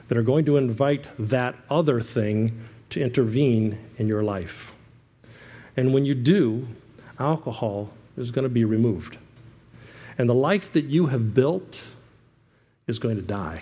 that 0.07 0.17
are 0.17 0.23
going 0.23 0.43
to 0.45 0.57
invite 0.57 1.05
that 1.19 1.55
other 1.69 2.01
thing 2.01 2.59
to 2.89 3.01
intervene 3.01 3.77
in 3.99 4.07
your 4.07 4.23
life. 4.23 4.73
And 5.77 5.93
when 5.93 6.05
you 6.05 6.15
do, 6.15 6.67
alcohol 7.19 7.91
is 8.17 8.31
going 8.31 8.43
to 8.43 8.49
be 8.49 8.65
removed. 8.65 9.19
And 10.17 10.27
the 10.27 10.33
life 10.33 10.71
that 10.71 10.85
you 10.85 11.05
have 11.05 11.35
built 11.35 11.83
is 12.87 12.97
going 12.97 13.15
to 13.17 13.21
die. 13.21 13.61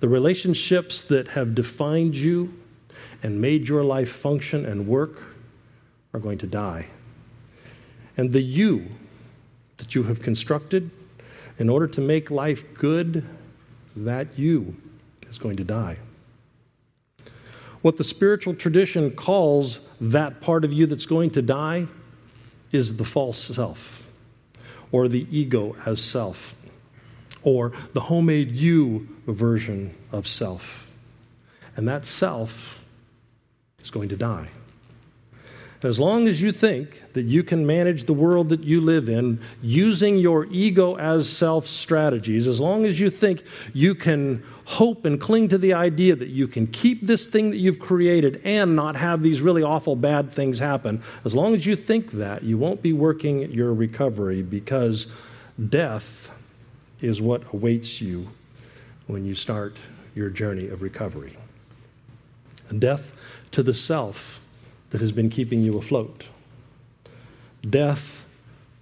The 0.00 0.08
relationships 0.08 1.00
that 1.02 1.28
have 1.28 1.54
defined 1.54 2.16
you 2.16 2.52
and 3.22 3.40
made 3.40 3.68
your 3.68 3.84
life 3.84 4.10
function 4.10 4.66
and 4.66 4.86
work 4.86 5.22
are 6.12 6.20
going 6.20 6.38
to 6.38 6.46
die. 6.46 6.86
And 8.16 8.32
the 8.32 8.42
you 8.42 8.88
that 9.78 9.94
you 9.94 10.02
have 10.04 10.20
constructed 10.20 10.90
in 11.58 11.68
order 11.68 11.86
to 11.86 12.00
make 12.00 12.30
life 12.30 12.64
good, 12.74 13.24
that 13.96 14.38
you 14.38 14.76
is 15.30 15.38
going 15.38 15.56
to 15.56 15.64
die. 15.64 15.96
What 17.82 17.96
the 17.96 18.04
spiritual 18.04 18.54
tradition 18.54 19.10
calls 19.10 19.80
that 20.00 20.40
part 20.40 20.64
of 20.64 20.72
you 20.72 20.86
that's 20.86 21.06
going 21.06 21.30
to 21.30 21.42
die 21.42 21.86
is 22.70 22.96
the 22.96 23.04
false 23.04 23.38
self, 23.38 24.02
or 24.92 25.08
the 25.08 25.26
ego 25.30 25.76
as 25.84 26.00
self, 26.00 26.54
or 27.42 27.72
the 27.92 28.00
homemade 28.00 28.52
you 28.52 29.08
version 29.26 29.94
of 30.12 30.28
self. 30.28 30.86
And 31.76 31.88
that 31.88 32.06
self 32.06 32.81
is 33.82 33.90
going 33.90 34.08
to 34.08 34.16
die. 34.16 34.48
As 35.82 35.98
long 35.98 36.28
as 36.28 36.40
you 36.40 36.52
think 36.52 37.02
that 37.14 37.24
you 37.24 37.42
can 37.42 37.66
manage 37.66 38.04
the 38.04 38.12
world 38.12 38.50
that 38.50 38.62
you 38.62 38.80
live 38.80 39.08
in 39.08 39.40
using 39.60 40.16
your 40.16 40.46
ego 40.46 40.96
as 40.96 41.28
self 41.28 41.66
strategies, 41.66 42.46
as 42.46 42.60
long 42.60 42.86
as 42.86 43.00
you 43.00 43.10
think 43.10 43.42
you 43.72 43.96
can 43.96 44.44
hope 44.64 45.04
and 45.04 45.20
cling 45.20 45.48
to 45.48 45.58
the 45.58 45.72
idea 45.72 46.14
that 46.14 46.28
you 46.28 46.46
can 46.46 46.68
keep 46.68 47.04
this 47.04 47.26
thing 47.26 47.50
that 47.50 47.56
you've 47.56 47.80
created 47.80 48.40
and 48.44 48.76
not 48.76 48.94
have 48.94 49.24
these 49.24 49.42
really 49.42 49.64
awful 49.64 49.96
bad 49.96 50.30
things 50.30 50.60
happen, 50.60 51.02
as 51.24 51.34
long 51.34 51.52
as 51.52 51.66
you 51.66 51.74
think 51.74 52.12
that, 52.12 52.44
you 52.44 52.56
won't 52.56 52.80
be 52.80 52.92
working 52.92 53.50
your 53.50 53.74
recovery 53.74 54.42
because 54.42 55.08
death 55.68 56.30
is 57.00 57.20
what 57.20 57.42
awaits 57.52 58.00
you 58.00 58.28
when 59.08 59.24
you 59.24 59.34
start 59.34 59.76
your 60.14 60.30
journey 60.30 60.68
of 60.68 60.80
recovery. 60.80 61.36
And 62.68 62.80
Death 62.80 63.12
to 63.52 63.62
the 63.62 63.74
self 63.74 64.40
that 64.90 65.00
has 65.00 65.12
been 65.12 65.30
keeping 65.30 65.62
you 65.62 65.78
afloat. 65.78 66.26
Death 67.68 68.24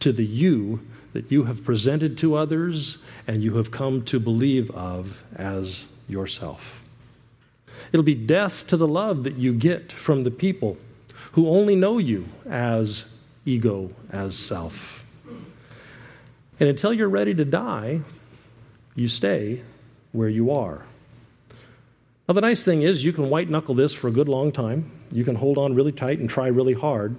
to 0.00 0.12
the 0.12 0.24
you 0.24 0.80
that 1.12 1.30
you 1.30 1.44
have 1.44 1.64
presented 1.64 2.16
to 2.18 2.36
others 2.36 2.98
and 3.26 3.42
you 3.42 3.56
have 3.56 3.70
come 3.70 4.02
to 4.04 4.18
believe 4.18 4.70
of 4.70 5.22
as 5.36 5.84
yourself. 6.08 6.82
It'll 7.92 8.04
be 8.04 8.14
death 8.14 8.66
to 8.68 8.76
the 8.76 8.88
love 8.88 9.24
that 9.24 9.36
you 9.36 9.52
get 9.52 9.90
from 9.92 10.22
the 10.22 10.30
people 10.30 10.76
who 11.32 11.48
only 11.48 11.76
know 11.76 11.98
you 11.98 12.26
as 12.48 13.04
ego, 13.44 13.90
as 14.10 14.36
self. 14.36 15.04
And 16.58 16.68
until 16.68 16.92
you're 16.92 17.08
ready 17.08 17.34
to 17.34 17.44
die, 17.44 18.00
you 18.94 19.08
stay 19.08 19.62
where 20.12 20.28
you 20.28 20.50
are. 20.50 20.84
Now, 22.30 22.34
the 22.34 22.42
nice 22.42 22.62
thing 22.62 22.82
is, 22.82 23.02
you 23.02 23.12
can 23.12 23.28
white 23.28 23.50
knuckle 23.50 23.74
this 23.74 23.92
for 23.92 24.06
a 24.06 24.12
good 24.12 24.28
long 24.28 24.52
time. 24.52 24.88
You 25.10 25.24
can 25.24 25.34
hold 25.34 25.58
on 25.58 25.74
really 25.74 25.90
tight 25.90 26.20
and 26.20 26.30
try 26.30 26.46
really 26.46 26.74
hard. 26.74 27.16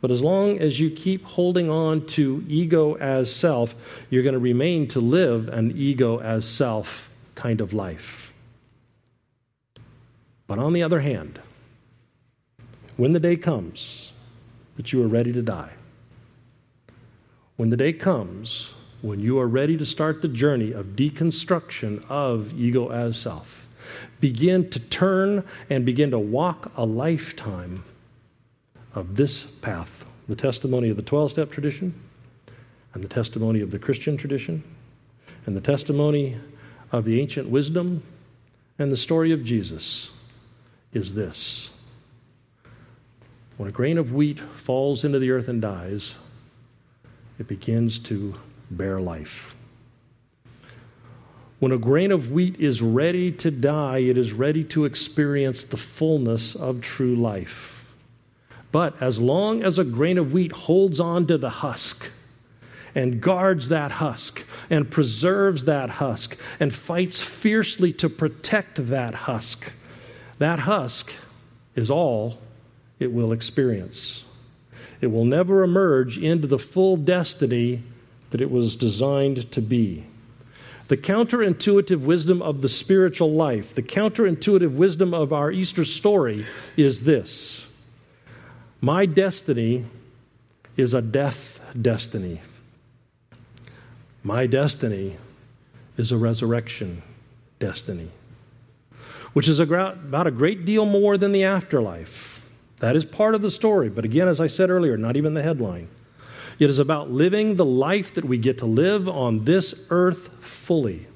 But 0.00 0.12
as 0.12 0.22
long 0.22 0.60
as 0.60 0.78
you 0.78 0.92
keep 0.92 1.24
holding 1.24 1.68
on 1.68 2.06
to 2.14 2.44
ego 2.46 2.94
as 2.98 3.34
self, 3.34 3.74
you're 4.10 4.22
going 4.22 4.34
to 4.34 4.38
remain 4.38 4.86
to 4.90 5.00
live 5.00 5.48
an 5.48 5.72
ego 5.74 6.20
as 6.20 6.44
self 6.44 7.10
kind 7.34 7.60
of 7.60 7.72
life. 7.72 8.32
But 10.46 10.60
on 10.60 10.72
the 10.72 10.84
other 10.84 11.00
hand, 11.00 11.40
when 12.96 13.12
the 13.12 13.18
day 13.18 13.34
comes 13.34 14.12
that 14.76 14.92
you 14.92 15.02
are 15.02 15.08
ready 15.08 15.32
to 15.32 15.42
die, 15.42 15.72
when 17.56 17.70
the 17.70 17.76
day 17.76 17.92
comes 17.92 18.74
when 19.02 19.18
you 19.18 19.36
are 19.40 19.48
ready 19.48 19.76
to 19.78 19.84
start 19.84 20.22
the 20.22 20.28
journey 20.28 20.70
of 20.70 20.94
deconstruction 20.94 22.08
of 22.08 22.56
ego 22.56 22.92
as 22.92 23.18
self, 23.18 23.63
begin 24.24 24.70
to 24.70 24.80
turn 24.80 25.44
and 25.68 25.84
begin 25.84 26.10
to 26.10 26.18
walk 26.18 26.72
a 26.78 26.86
lifetime 26.86 27.84
of 28.94 29.16
this 29.16 29.42
path 29.42 30.06
the 30.28 30.34
testimony 30.34 30.88
of 30.88 30.96
the 30.96 31.02
12 31.02 31.32
step 31.32 31.50
tradition, 31.50 31.92
and 32.94 33.04
the 33.04 33.08
testimony 33.08 33.60
of 33.60 33.70
the 33.70 33.78
Christian 33.78 34.16
tradition, 34.16 34.64
and 35.44 35.54
the 35.54 35.60
testimony 35.60 36.38
of 36.90 37.04
the 37.04 37.20
ancient 37.20 37.50
wisdom, 37.50 38.02
and 38.78 38.90
the 38.90 38.96
story 38.96 39.30
of 39.30 39.44
Jesus 39.44 40.10
is 40.94 41.12
this. 41.12 41.68
When 43.58 43.68
a 43.68 43.72
grain 43.72 43.98
of 43.98 44.14
wheat 44.14 44.40
falls 44.40 45.04
into 45.04 45.18
the 45.18 45.32
earth 45.32 45.48
and 45.48 45.60
dies, 45.60 46.14
it 47.38 47.46
begins 47.46 47.98
to 47.98 48.34
bear 48.70 49.00
life. 49.00 49.53
When 51.64 51.72
a 51.72 51.78
grain 51.78 52.12
of 52.12 52.30
wheat 52.30 52.60
is 52.60 52.82
ready 52.82 53.32
to 53.32 53.50
die, 53.50 54.00
it 54.00 54.18
is 54.18 54.34
ready 54.34 54.64
to 54.64 54.84
experience 54.84 55.64
the 55.64 55.78
fullness 55.78 56.54
of 56.54 56.82
true 56.82 57.16
life. 57.16 57.90
But 58.70 59.00
as 59.00 59.18
long 59.18 59.62
as 59.62 59.78
a 59.78 59.84
grain 59.84 60.18
of 60.18 60.34
wheat 60.34 60.52
holds 60.52 61.00
on 61.00 61.26
to 61.28 61.38
the 61.38 61.48
husk 61.48 62.10
and 62.94 63.18
guards 63.18 63.70
that 63.70 63.92
husk 63.92 64.44
and 64.68 64.90
preserves 64.90 65.64
that 65.64 65.88
husk 65.88 66.36
and 66.60 66.74
fights 66.74 67.22
fiercely 67.22 67.94
to 67.94 68.10
protect 68.10 68.88
that 68.88 69.14
husk, 69.14 69.72
that 70.36 70.58
husk 70.58 71.14
is 71.74 71.90
all 71.90 72.40
it 73.00 73.10
will 73.10 73.32
experience. 73.32 74.24
It 75.00 75.06
will 75.06 75.24
never 75.24 75.62
emerge 75.62 76.18
into 76.18 76.46
the 76.46 76.58
full 76.58 76.98
destiny 76.98 77.82
that 78.32 78.42
it 78.42 78.50
was 78.50 78.76
designed 78.76 79.50
to 79.52 79.62
be. 79.62 80.04
The 80.88 80.96
counterintuitive 80.98 82.00
wisdom 82.00 82.42
of 82.42 82.60
the 82.60 82.68
spiritual 82.68 83.32
life, 83.32 83.74
the 83.74 83.82
counterintuitive 83.82 84.74
wisdom 84.74 85.14
of 85.14 85.32
our 85.32 85.50
Easter 85.50 85.84
story 85.84 86.46
is 86.76 87.04
this 87.04 87.66
My 88.80 89.06
destiny 89.06 89.86
is 90.76 90.92
a 90.92 91.00
death 91.00 91.60
destiny. 91.80 92.40
My 94.22 94.46
destiny 94.46 95.16
is 95.96 96.12
a 96.12 96.16
resurrection 96.16 97.02
destiny, 97.58 98.10
which 99.32 99.48
is 99.48 99.60
about 99.60 100.26
a 100.26 100.30
great 100.30 100.64
deal 100.64 100.84
more 100.84 101.16
than 101.16 101.32
the 101.32 101.44
afterlife. 101.44 102.44
That 102.80 102.96
is 102.96 103.04
part 103.04 103.34
of 103.34 103.42
the 103.42 103.50
story, 103.50 103.88
but 103.88 104.04
again, 104.04 104.28
as 104.28 104.40
I 104.40 104.48
said 104.48 104.68
earlier, 104.68 104.98
not 104.98 105.16
even 105.16 105.32
the 105.32 105.42
headline. 105.42 105.88
It 106.58 106.70
is 106.70 106.78
about 106.78 107.10
living 107.10 107.56
the 107.56 107.64
life 107.64 108.14
that 108.14 108.24
we 108.24 108.38
get 108.38 108.58
to 108.58 108.66
live 108.66 109.08
on 109.08 109.44
this 109.44 109.74
earth 109.90 110.30
fully. 110.40 111.06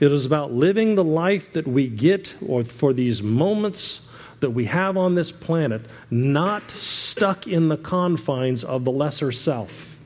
It 0.00 0.12
is 0.12 0.26
about 0.26 0.52
living 0.52 0.94
the 0.94 1.04
life 1.04 1.52
that 1.52 1.66
we 1.66 1.88
get 1.88 2.36
or 2.46 2.64
for 2.64 2.92
these 2.92 3.22
moments 3.22 4.02
that 4.40 4.50
we 4.50 4.66
have 4.66 4.96
on 4.96 5.14
this 5.14 5.32
planet, 5.32 5.82
not 6.10 6.70
stuck 6.70 7.46
in 7.46 7.68
the 7.68 7.76
confines 7.76 8.62
of 8.62 8.84
the 8.84 8.92
lesser 8.92 9.32
self. 9.32 9.98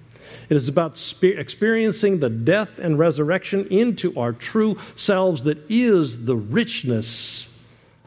It 0.49 0.57
is 0.57 0.69
about 0.69 0.93
experiencing 1.23 2.21
the 2.21 2.31
death 2.31 2.79
and 2.79 2.99
resurrection 2.99 3.67
into 3.67 4.19
our 4.19 4.33
true 4.33 4.79
selves 4.97 5.43
that 5.43 5.59
is 5.69 6.25
the 6.25 6.37
richness 6.37 7.49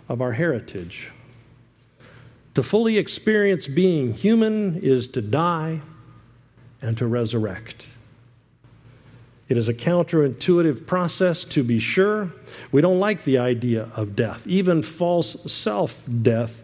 of 0.10 0.22
our 0.22 0.32
heritage. 0.32 1.10
To 2.56 2.64
fully 2.64 2.98
experience 2.98 3.68
being 3.68 4.14
human 4.14 4.80
is 4.82 5.08
to 5.10 5.22
die 5.22 5.82
and 6.82 6.98
to 6.98 7.08
resurrect. 7.08 7.88
It 9.52 9.58
is 9.58 9.68
a 9.68 9.74
counterintuitive 9.74 10.88
process, 10.88 11.44
to 11.44 11.62
be 11.62 11.78
sure. 11.78 12.32
We 12.72 12.80
don't 12.80 13.00
like 13.00 13.26
the 13.26 13.40
idea 13.40 13.90
of 13.98 14.16
death, 14.16 14.48
even 14.48 14.82
false 14.82 15.36
self 15.52 16.02
death, 16.22 16.64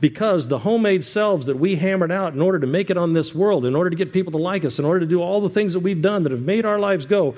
because 0.00 0.48
the 0.48 0.58
homemade 0.58 1.04
selves 1.04 1.44
that 1.46 1.58
we 1.58 1.76
hammered 1.76 2.10
out 2.10 2.32
in 2.32 2.40
order 2.40 2.58
to 2.60 2.66
make 2.66 2.88
it 2.88 2.96
on 2.96 3.12
this 3.12 3.34
world, 3.34 3.66
in 3.66 3.76
order 3.76 3.90
to 3.90 3.96
get 3.96 4.10
people 4.10 4.32
to 4.32 4.38
like 4.38 4.64
us, 4.64 4.78
in 4.78 4.86
order 4.86 5.00
to 5.00 5.06
do 5.06 5.20
all 5.20 5.42
the 5.42 5.50
things 5.50 5.74
that 5.74 5.80
we've 5.80 6.00
done 6.00 6.22
that 6.22 6.32
have 6.32 6.40
made 6.40 6.64
our 6.64 6.78
lives 6.78 7.04
go, 7.04 7.34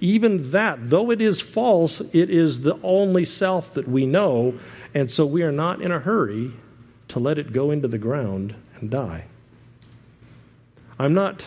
even 0.00 0.52
that, 0.52 0.88
though 0.88 1.10
it 1.10 1.20
is 1.20 1.40
false, 1.40 2.00
it 2.12 2.30
is 2.30 2.60
the 2.60 2.78
only 2.84 3.24
self 3.24 3.74
that 3.74 3.88
we 3.88 4.06
know. 4.06 4.54
And 4.94 5.10
so 5.10 5.26
we 5.26 5.42
are 5.42 5.50
not 5.50 5.82
in 5.82 5.90
a 5.90 5.98
hurry 5.98 6.52
to 7.08 7.18
let 7.18 7.38
it 7.38 7.52
go 7.52 7.72
into 7.72 7.88
the 7.88 7.98
ground 7.98 8.54
and 8.76 8.88
die. 8.88 9.24
I'm 11.02 11.14
not 11.14 11.44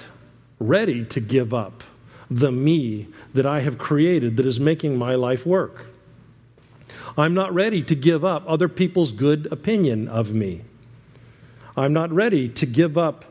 ready 0.59 1.05
to 1.05 1.21
give 1.21 1.53
up 1.53 1.81
the 2.29 2.51
me 2.51 3.07
that 3.33 3.45
I 3.45 3.61
have 3.61 3.77
created 3.77 4.35
that 4.35 4.45
is 4.45 4.59
making 4.59 4.97
my 4.97 5.15
life 5.15 5.45
work. 5.45 5.85
I'm 7.17 7.33
not 7.33 7.53
ready 7.53 7.81
to 7.83 7.95
give 7.95 8.25
up 8.25 8.43
other 8.47 8.67
people's 8.67 9.13
good 9.13 9.47
opinion 9.53 10.09
of 10.09 10.33
me. 10.33 10.63
I'm 11.77 11.93
not 11.93 12.11
ready 12.11 12.49
to 12.49 12.65
give 12.65 12.97
up 12.97 13.23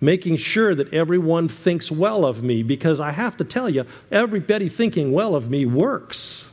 making 0.00 0.36
sure 0.36 0.72
that 0.72 0.94
everyone 0.94 1.48
thinks 1.48 1.90
well 1.90 2.24
of 2.24 2.44
me 2.44 2.62
because 2.62 3.00
I 3.00 3.10
have 3.10 3.36
to 3.38 3.44
tell 3.44 3.68
you, 3.68 3.84
everybody 4.12 4.68
thinking 4.68 5.10
well 5.10 5.34
of 5.34 5.50
me 5.50 5.66
works. 5.66 6.46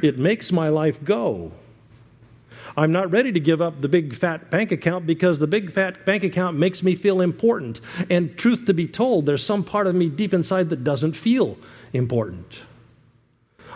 It 0.00 0.16
makes 0.16 0.52
my 0.52 0.68
life 0.68 1.02
go. 1.02 1.50
I'm 2.76 2.92
not 2.92 3.10
ready 3.10 3.32
to 3.32 3.40
give 3.40 3.62
up 3.62 3.80
the 3.80 3.88
big 3.88 4.14
fat 4.14 4.50
bank 4.50 4.70
account 4.70 5.06
because 5.06 5.38
the 5.38 5.46
big 5.46 5.72
fat 5.72 6.04
bank 6.04 6.24
account 6.24 6.58
makes 6.58 6.82
me 6.82 6.94
feel 6.94 7.22
important. 7.22 7.80
And 8.10 8.36
truth 8.36 8.66
to 8.66 8.74
be 8.74 8.86
told, 8.86 9.24
there's 9.24 9.44
some 9.44 9.64
part 9.64 9.86
of 9.86 9.94
me 9.94 10.10
deep 10.10 10.34
inside 10.34 10.68
that 10.68 10.84
doesn't 10.84 11.14
feel 11.14 11.56
important. 11.94 12.60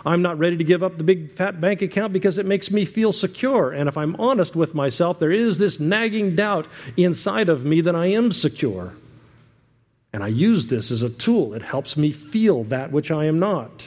I'm 0.04 0.22
not 0.22 0.38
ready 0.38 0.56
to 0.56 0.64
give 0.64 0.82
up 0.82 0.98
the 0.98 1.04
big 1.04 1.32
fat 1.32 1.60
bank 1.60 1.82
account 1.82 2.12
because 2.12 2.38
it 2.38 2.46
makes 2.46 2.70
me 2.70 2.84
feel 2.84 3.12
secure. 3.12 3.72
And 3.72 3.88
if 3.88 3.96
I'm 3.96 4.16
honest 4.16 4.54
with 4.54 4.74
myself, 4.74 5.18
there 5.18 5.32
is 5.32 5.58
this 5.58 5.80
nagging 5.80 6.36
doubt 6.36 6.66
inside 6.96 7.48
of 7.48 7.64
me 7.64 7.80
that 7.82 7.94
I 7.94 8.06
am 8.06 8.32
secure. 8.32 8.94
And 10.12 10.22
I 10.22 10.28
use 10.28 10.66
this 10.66 10.90
as 10.90 11.02
a 11.02 11.10
tool. 11.10 11.54
It 11.54 11.62
helps 11.62 11.96
me 11.96 12.12
feel 12.12 12.64
that 12.64 12.92
which 12.92 13.10
I 13.10 13.26
am 13.26 13.38
not. 13.38 13.86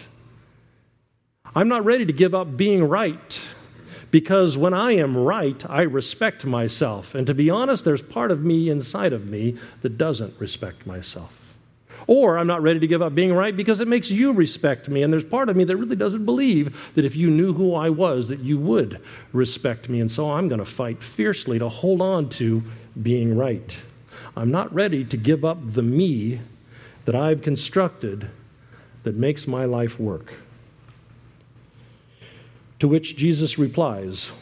I'm 1.56 1.68
not 1.68 1.86
ready 1.86 2.06
to 2.06 2.14
give 2.14 2.34
up 2.34 2.58
being 2.58 2.84
right 2.84 3.42
because 4.14 4.56
when 4.56 4.76
I 4.76 4.92
am 4.92 5.18
right, 5.18 5.68
I 5.68 5.82
respect 5.82 6.46
myself. 6.46 7.16
And 7.16 7.26
to 7.26 7.34
be 7.34 7.50
honest, 7.50 7.84
there's 7.84 8.04
part 8.04 8.30
of 8.30 8.44
me 8.44 8.70
inside 8.70 9.12
of 9.12 9.28
me 9.28 9.58
that 9.82 9.98
doesn't 9.98 10.40
respect 10.40 10.86
myself. 10.86 11.36
Or 12.06 12.38
I'm 12.38 12.46
not 12.46 12.62
ready 12.62 12.80
to 12.80 12.86
give 12.86 13.02
up 13.02 13.16
being 13.16 13.34
right 13.34 13.58
because 13.58 13.82
it 13.82 13.88
makes 13.88 14.12
you 14.12 14.32
respect 14.32 14.88
me. 14.88 15.02
And 15.02 15.12
there's 15.12 15.24
part 15.24 15.50
of 15.50 15.56
me 15.56 15.64
that 15.64 15.76
really 15.76 15.96
doesn't 15.96 16.26
believe 16.26 16.94
that 16.94 17.06
if 17.06 17.16
you 17.16 17.32
knew 17.32 17.54
who 17.54 17.74
I 17.74 17.90
was, 17.90 18.30
that 18.30 18.42
you 18.42 18.60
would 18.60 19.02
respect 19.32 19.90
me. 19.90 20.00
And 20.00 20.12
so 20.12 20.30
I'm 20.30 20.48
going 20.48 20.60
to 20.60 20.66
fight 20.66 21.02
fiercely 21.02 21.58
to 21.58 21.68
hold 21.68 22.00
on 22.00 22.30
to 22.38 22.62
being 23.02 23.36
right. 23.36 23.76
I'm 24.38 24.52
not 24.52 24.72
ready 24.72 25.04
to 25.06 25.18
give 25.18 25.44
up 25.44 25.58
the 25.60 25.82
me 25.82 26.40
that 27.06 27.16
I've 27.16 27.42
constructed 27.42 28.30
that 29.02 29.16
makes 29.16 29.48
my 29.48 29.66
life 29.66 30.00
work. 30.00 30.34
To 32.84 32.90
which 32.90 33.16
Jesus 33.16 33.58
replies 33.58 34.34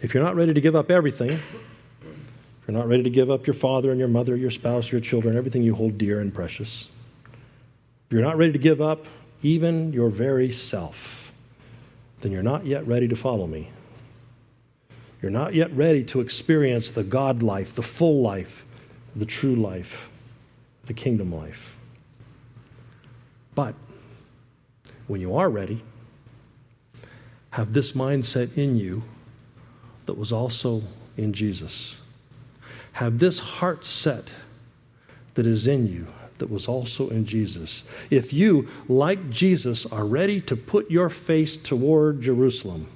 If 0.00 0.14
you're 0.14 0.22
not 0.22 0.36
ready 0.36 0.54
to 0.54 0.60
give 0.60 0.76
up 0.76 0.92
everything, 0.92 1.30
if 1.32 2.68
you're 2.68 2.76
not 2.76 2.86
ready 2.86 3.02
to 3.02 3.10
give 3.10 3.32
up 3.32 3.48
your 3.48 3.54
father 3.54 3.90
and 3.90 3.98
your 3.98 4.06
mother, 4.06 4.36
your 4.36 4.52
spouse, 4.52 4.92
your 4.92 5.00
children, 5.00 5.36
everything 5.36 5.64
you 5.64 5.74
hold 5.74 5.98
dear 5.98 6.20
and 6.20 6.32
precious, 6.32 6.88
if 7.26 8.12
you're 8.12 8.22
not 8.22 8.38
ready 8.38 8.52
to 8.52 8.60
give 8.60 8.80
up 8.80 9.06
even 9.42 9.92
your 9.92 10.08
very 10.08 10.52
self, 10.52 11.32
then 12.20 12.30
you're 12.30 12.44
not 12.44 12.64
yet 12.64 12.86
ready 12.86 13.08
to 13.08 13.16
follow 13.16 13.48
me. 13.48 13.70
You're 15.20 15.32
not 15.32 15.52
yet 15.52 15.72
ready 15.72 16.04
to 16.04 16.20
experience 16.20 16.90
the 16.90 17.02
God 17.02 17.42
life, 17.42 17.74
the 17.74 17.82
full 17.82 18.22
life, 18.22 18.64
the 19.16 19.26
true 19.26 19.56
life, 19.56 20.10
the 20.84 20.94
kingdom 20.94 21.34
life. 21.34 21.74
But 23.56 23.74
when 25.08 25.20
you 25.20 25.34
are 25.34 25.50
ready, 25.50 25.82
have 27.54 27.72
this 27.72 27.92
mindset 27.92 28.58
in 28.58 28.76
you 28.76 29.00
that 30.06 30.18
was 30.18 30.32
also 30.32 30.82
in 31.16 31.32
Jesus. 31.32 32.00
Have 32.94 33.20
this 33.20 33.38
heart 33.38 33.86
set 33.86 34.28
that 35.34 35.46
is 35.46 35.68
in 35.68 35.86
you 35.86 36.08
that 36.38 36.50
was 36.50 36.66
also 36.66 37.10
in 37.10 37.24
Jesus. 37.24 37.84
If 38.10 38.32
you, 38.32 38.66
like 38.88 39.30
Jesus, 39.30 39.86
are 39.86 40.04
ready 40.04 40.40
to 40.40 40.56
put 40.56 40.90
your 40.90 41.08
face 41.08 41.56
toward 41.56 42.20
Jerusalem, 42.20 42.88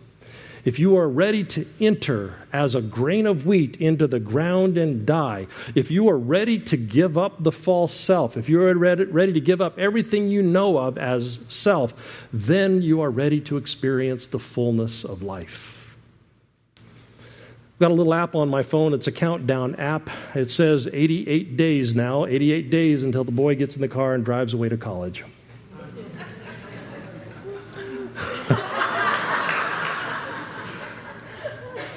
if 0.69 0.79
you 0.79 0.99
are 0.99 1.09
ready 1.09 1.45
to 1.45 1.67
enter 1.81 2.35
as 2.53 2.75
a 2.75 2.83
grain 2.83 3.27
of 3.27 3.47
wheat 3.47 3.79
into 3.79 4.07
the 4.07 4.21
ground 4.21 4.77
and 4.77 5.07
die, 5.07 5.47
if 5.75 5.91
you 5.91 6.11
are 6.11 6.19
ready 6.19 6.59
to 6.59 6.77
give 6.77 7.17
up 7.17 7.43
the 7.43 7.51
false 7.51 7.95
self, 7.95 8.37
if 8.37 8.51
you 8.51 8.61
are 8.61 8.75
ready 8.75 9.33
to 9.33 9.41
give 9.41 9.63
up 9.63 9.79
everything 9.79 10.29
you 10.29 10.43
know 10.43 10.77
of 10.77 10.99
as 10.99 11.39
self, 11.49 12.29
then 12.35 12.83
you 12.83 13.01
are 13.01 13.11
ready 13.11 13.41
to 13.41 13.57
experience 13.57 14.27
the 14.27 14.39
fullness 14.39 15.05
of 15.05 15.23
life. 15.23 15.97
I've 16.77 17.79
got 17.79 17.91
a 17.91 17.95
little 17.95 18.13
app 18.13 18.35
on 18.35 18.51
my 18.51 18.63
phone. 18.63 18.93
It's 18.93 19.07
a 19.07 19.13
countdown 19.13 19.75
app. 19.77 20.11
It 20.35 20.51
says 20.51 20.87
88 20.93 21.57
days 21.57 21.95
now, 21.95 22.27
88 22.27 22.69
days 22.69 23.03
until 23.03 23.25
the 23.25 23.33
boy 23.33 23.55
gets 23.55 23.75
in 23.75 23.81
the 23.81 23.89
car 23.89 24.13
and 24.13 24.23
drives 24.23 24.53
away 24.53 24.69
to 24.69 24.77
college. 24.77 25.25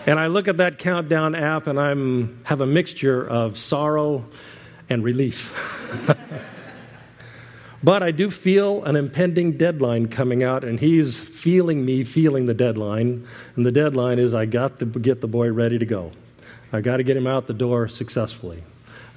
And 0.07 0.19
I 0.19 0.27
look 0.27 0.47
at 0.47 0.57
that 0.57 0.79
countdown 0.79 1.35
app 1.35 1.67
and 1.67 1.79
I'm 1.79 2.43
have 2.45 2.61
a 2.61 2.65
mixture 2.65 3.27
of 3.27 3.57
sorrow 3.57 4.25
and 4.89 5.03
relief. 5.03 5.53
but 7.83 8.01
I 8.01 8.09
do 8.11 8.31
feel 8.31 8.83
an 8.83 8.95
impending 8.95 9.57
deadline 9.57 10.07
coming 10.07 10.43
out, 10.43 10.63
and 10.63 10.79
he's 10.79 11.19
feeling 11.19 11.85
me 11.85 12.03
feeling 12.03 12.47
the 12.47 12.53
deadline. 12.53 13.27
And 13.55 13.65
the 13.65 13.71
deadline 13.71 14.17
is 14.19 14.33
I 14.33 14.45
got 14.45 14.79
to 14.79 14.85
get 14.85 15.21
the 15.21 15.27
boy 15.27 15.51
ready 15.51 15.77
to 15.77 15.85
go. 15.85 16.11
I 16.73 16.81
got 16.81 16.97
to 16.97 17.03
get 17.03 17.15
him 17.15 17.27
out 17.27 17.47
the 17.47 17.53
door 17.53 17.87
successfully. 17.87 18.63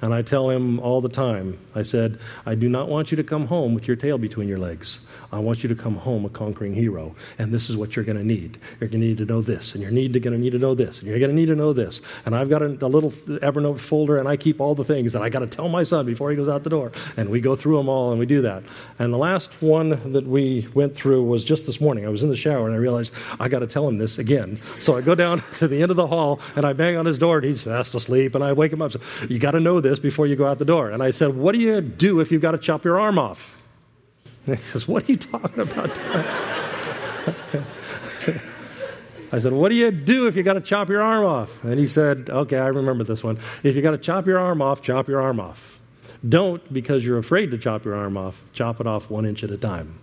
And 0.01 0.13
I 0.13 0.21
tell 0.21 0.49
him 0.49 0.79
all 0.79 1.01
the 1.01 1.09
time, 1.09 1.57
I 1.73 1.83
said, 1.83 2.19
I 2.45 2.55
do 2.55 2.69
not 2.69 2.89
want 2.89 3.11
you 3.11 3.17
to 3.17 3.23
come 3.23 3.47
home 3.47 3.73
with 3.73 3.87
your 3.87 3.95
tail 3.95 4.17
between 4.17 4.47
your 4.47 4.59
legs. 4.59 4.99
I 5.31 5.39
want 5.39 5.63
you 5.63 5.69
to 5.69 5.75
come 5.75 5.95
home 5.95 6.25
a 6.25 6.29
conquering 6.29 6.73
hero. 6.73 7.13
And 7.37 7.53
this 7.53 7.69
is 7.69 7.77
what 7.77 7.95
you're 7.95 8.05
going 8.05 8.17
to 8.17 8.23
need. 8.23 8.59
You're 8.79 8.89
going 8.89 9.01
to 9.01 9.07
need 9.07 9.17
to 9.17 9.25
know 9.25 9.41
this, 9.41 9.73
and 9.73 9.81
you're 9.81 9.91
going 9.91 10.21
to 10.21 10.37
need 10.37 10.51
to 10.51 10.59
know 10.59 10.75
this, 10.75 10.99
and 10.99 11.07
you're 11.07 11.19
going 11.19 11.31
to 11.31 11.35
need 11.35 11.47
to 11.47 11.55
know 11.55 11.73
this. 11.73 12.01
And 12.25 12.35
I've 12.35 12.49
got 12.49 12.61
a, 12.61 12.67
a 12.85 12.87
little 12.87 13.11
Evernote 13.11 13.79
folder, 13.79 14.17
and 14.17 14.27
I 14.27 14.37
keep 14.37 14.61
all 14.61 14.75
the 14.75 14.83
things 14.83 15.13
that 15.13 15.21
I 15.21 15.29
got 15.29 15.39
to 15.39 15.47
tell 15.47 15.69
my 15.69 15.83
son 15.83 16.05
before 16.05 16.29
he 16.29 16.37
goes 16.37 16.49
out 16.49 16.63
the 16.63 16.69
door. 16.69 16.91
And 17.17 17.29
we 17.29 17.41
go 17.41 17.55
through 17.55 17.77
them 17.77 17.89
all, 17.89 18.11
and 18.11 18.19
we 18.19 18.25
do 18.25 18.41
that. 18.41 18.63
And 18.99 19.13
the 19.13 19.17
last 19.17 19.51
one 19.61 20.13
that 20.13 20.27
we 20.27 20.67
went 20.73 20.95
through 20.95 21.23
was 21.23 21.43
just 21.43 21.65
this 21.65 21.81
morning. 21.81 22.05
I 22.05 22.09
was 22.09 22.23
in 22.23 22.29
the 22.29 22.35
shower, 22.35 22.65
and 22.65 22.75
I 22.75 22.77
realized 22.77 23.13
I 23.39 23.47
got 23.47 23.59
to 23.59 23.67
tell 23.67 23.87
him 23.87 23.97
this 23.97 24.17
again. 24.17 24.59
So 24.79 24.97
I 24.97 25.01
go 25.01 25.15
down 25.15 25.41
to 25.57 25.67
the 25.67 25.81
end 25.81 25.91
of 25.91 25.97
the 25.97 26.07
hall, 26.07 26.39
and 26.55 26.65
I 26.65 26.73
bang 26.73 26.97
on 26.97 27.05
his 27.05 27.17
door, 27.17 27.37
and 27.37 27.45
he's 27.45 27.63
fast 27.63 27.95
asleep, 27.95 28.35
and 28.35 28.43
I 28.43 28.53
wake 28.53 28.71
him 28.71 28.81
up. 28.81 28.91
So, 28.91 28.99
you 29.29 29.39
got 29.39 29.51
to 29.51 29.59
know 29.59 29.81
this 29.81 29.94
before 29.99 30.27
you 30.27 30.35
go 30.35 30.45
out 30.45 30.59
the 30.59 30.65
door. 30.65 30.89
And 30.89 31.01
I 31.01 31.11
said, 31.11 31.35
What 31.35 31.53
do 31.53 31.61
you 31.61 31.81
do 31.81 32.19
if 32.19 32.31
you've 32.31 32.41
got 32.41 32.51
to 32.51 32.57
chop 32.57 32.83
your 32.85 32.99
arm 32.99 33.17
off? 33.19 33.63
And 34.45 34.55
he 34.57 34.63
says, 34.63 34.87
What 34.87 35.07
are 35.07 35.11
you 35.11 35.17
talking 35.17 35.59
about? 35.61 35.91
I 39.31 39.39
said, 39.39 39.53
What 39.53 39.69
do 39.69 39.75
you 39.75 39.91
do 39.91 40.27
if 40.27 40.35
you've 40.35 40.45
got 40.45 40.53
to 40.53 40.61
chop 40.61 40.89
your 40.89 41.01
arm 41.01 41.25
off? 41.25 41.63
And 41.63 41.79
he 41.79 41.87
said, 41.87 42.29
Okay, 42.29 42.57
I 42.57 42.67
remember 42.67 43.03
this 43.03 43.23
one. 43.23 43.39
If 43.63 43.75
you've 43.75 43.83
got 43.83 43.91
to 43.91 43.97
chop 43.97 44.25
your 44.27 44.39
arm 44.39 44.61
off, 44.61 44.81
chop 44.81 45.07
your 45.07 45.21
arm 45.21 45.39
off. 45.39 45.79
Don't, 46.27 46.73
because 46.73 47.05
you're 47.05 47.17
afraid 47.17 47.51
to 47.51 47.57
chop 47.57 47.85
your 47.85 47.95
arm 47.95 48.17
off, 48.17 48.41
chop 48.53 48.79
it 48.79 48.87
off 48.87 49.09
one 49.09 49.25
inch 49.25 49.43
at 49.43 49.51
a 49.51 49.57
time. 49.57 49.99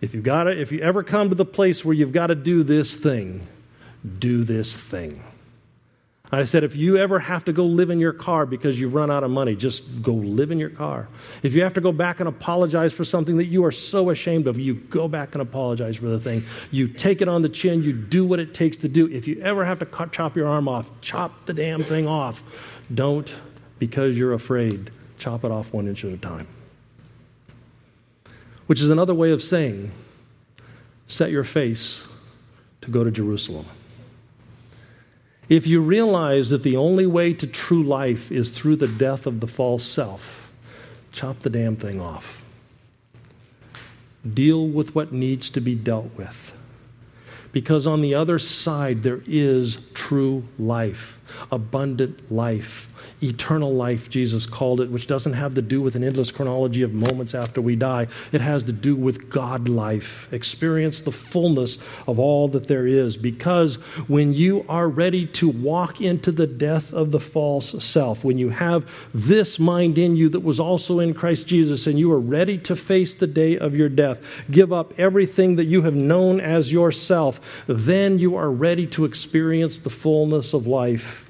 If 0.00 0.14
you've 0.14 0.24
got 0.24 0.44
to, 0.44 0.58
if 0.58 0.72
you 0.72 0.80
ever 0.80 1.02
come 1.02 1.28
to 1.28 1.34
the 1.34 1.44
place 1.44 1.84
where 1.84 1.94
you've 1.94 2.12
got 2.12 2.28
to 2.28 2.34
do 2.34 2.62
this 2.62 2.94
thing, 2.94 3.46
do 4.18 4.44
this 4.44 4.74
thing. 4.74 5.22
I 6.30 6.44
said, 6.44 6.62
if 6.62 6.76
you 6.76 6.98
ever 6.98 7.18
have 7.18 7.46
to 7.46 7.54
go 7.54 7.64
live 7.64 7.88
in 7.88 7.98
your 7.98 8.12
car 8.12 8.44
because 8.44 8.78
you've 8.78 8.92
run 8.92 9.10
out 9.10 9.24
of 9.24 9.30
money, 9.30 9.56
just 9.56 10.02
go 10.02 10.12
live 10.12 10.50
in 10.50 10.58
your 10.58 10.68
car. 10.68 11.08
If 11.42 11.54
you 11.54 11.62
have 11.62 11.72
to 11.74 11.80
go 11.80 11.90
back 11.90 12.20
and 12.20 12.28
apologize 12.28 12.92
for 12.92 13.04
something 13.04 13.38
that 13.38 13.46
you 13.46 13.64
are 13.64 13.72
so 13.72 14.10
ashamed 14.10 14.46
of, 14.46 14.58
you 14.58 14.74
go 14.74 15.08
back 15.08 15.34
and 15.34 15.40
apologize 15.40 15.96
for 15.96 16.06
the 16.06 16.20
thing. 16.20 16.44
You 16.70 16.86
take 16.86 17.22
it 17.22 17.28
on 17.28 17.40
the 17.40 17.48
chin, 17.48 17.82
you 17.82 17.94
do 17.94 18.26
what 18.26 18.40
it 18.40 18.52
takes 18.52 18.76
to 18.78 18.88
do. 18.88 19.08
If 19.08 19.26
you 19.26 19.40
ever 19.40 19.64
have 19.64 19.78
to 19.78 19.86
cut, 19.86 20.12
chop 20.12 20.36
your 20.36 20.48
arm 20.48 20.68
off, 20.68 20.90
chop 21.00 21.46
the 21.46 21.54
damn 21.54 21.82
thing 21.82 22.06
off. 22.06 22.42
Don't, 22.92 23.34
because 23.78 24.18
you're 24.18 24.34
afraid, 24.34 24.90
chop 25.16 25.44
it 25.44 25.50
off 25.50 25.72
one 25.72 25.88
inch 25.88 26.04
at 26.04 26.12
a 26.12 26.18
time. 26.18 26.46
Which 28.66 28.82
is 28.82 28.90
another 28.90 29.14
way 29.14 29.30
of 29.30 29.42
saying, 29.42 29.92
set 31.06 31.30
your 31.30 31.44
face 31.44 32.06
to 32.82 32.90
go 32.90 33.02
to 33.02 33.10
Jerusalem. 33.10 33.64
If 35.48 35.66
you 35.66 35.80
realize 35.80 36.50
that 36.50 36.62
the 36.62 36.76
only 36.76 37.06
way 37.06 37.32
to 37.34 37.46
true 37.46 37.82
life 37.82 38.30
is 38.30 38.50
through 38.50 38.76
the 38.76 38.88
death 38.88 39.26
of 39.26 39.40
the 39.40 39.46
false 39.46 39.84
self, 39.84 40.52
chop 41.10 41.40
the 41.40 41.50
damn 41.50 41.76
thing 41.76 42.02
off. 42.02 42.44
Deal 44.34 44.66
with 44.66 44.94
what 44.94 45.12
needs 45.12 45.48
to 45.50 45.60
be 45.60 45.74
dealt 45.74 46.14
with. 46.16 46.54
Because 47.50 47.86
on 47.86 48.02
the 48.02 48.14
other 48.14 48.38
side, 48.38 49.02
there 49.02 49.22
is 49.26 49.78
true 49.94 50.44
life, 50.58 51.18
abundant 51.50 52.30
life, 52.30 52.87
eternal 53.22 53.74
life, 53.74 54.10
Jesus 54.10 54.46
called 54.46 54.80
it, 54.80 54.90
which 54.90 55.06
doesn't 55.06 55.32
have 55.32 55.54
to 55.54 55.62
do 55.62 55.80
with 55.80 55.96
an 55.96 56.04
endless 56.04 56.30
chronology 56.30 56.82
of 56.82 56.92
moments 56.92 57.34
after 57.34 57.60
we 57.60 57.76
die. 57.76 58.06
It 58.32 58.40
has 58.40 58.64
to 58.64 58.72
do 58.72 58.96
with 58.96 59.30
God 59.30 59.68
life. 59.68 60.28
Experience 60.32 61.00
the 61.00 61.12
fullness 61.12 61.78
of 62.06 62.18
all 62.18 62.48
that 62.48 62.68
there 62.68 62.86
is. 62.86 63.16
Because 63.16 63.76
when 64.06 64.32
you 64.32 64.64
are 64.68 64.88
ready 64.88 65.26
to 65.26 65.48
walk 65.48 66.00
into 66.00 66.32
the 66.32 66.46
death 66.46 66.92
of 66.92 67.10
the 67.10 67.20
false 67.20 67.82
self, 67.82 68.24
when 68.24 68.38
you 68.38 68.50
have 68.50 68.90
this 69.14 69.58
mind 69.58 69.98
in 69.98 70.16
you 70.16 70.28
that 70.28 70.40
was 70.40 70.60
also 70.60 71.00
in 71.00 71.14
Christ 71.14 71.46
Jesus, 71.46 71.86
and 71.86 71.98
you 71.98 72.12
are 72.12 72.20
ready 72.20 72.58
to 72.58 72.76
face 72.76 73.14
the 73.14 73.26
day 73.26 73.58
of 73.58 73.74
your 73.74 73.88
death, 73.88 74.44
give 74.50 74.72
up 74.72 74.92
everything 74.98 75.56
that 75.56 75.64
you 75.64 75.82
have 75.82 75.94
known 75.94 76.40
as 76.40 76.72
yourself, 76.72 77.64
then 77.66 78.18
you 78.18 78.36
are 78.36 78.50
ready 78.50 78.86
to 78.88 79.04
experience 79.04 79.78
the 79.78 79.90
fullness 79.90 80.52
of 80.52 80.66
life 80.66 81.27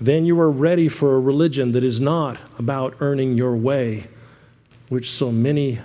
then 0.00 0.26
you 0.26 0.38
are 0.40 0.50
ready 0.50 0.88
for 0.88 1.14
a 1.14 1.20
religion 1.20 1.72
that 1.72 1.84
is 1.84 2.00
not 2.00 2.38
about 2.58 2.96
earning 3.00 3.36
your 3.36 3.56
way, 3.56 4.06
which 4.88 5.10
so 5.10 5.32
many 5.32 5.80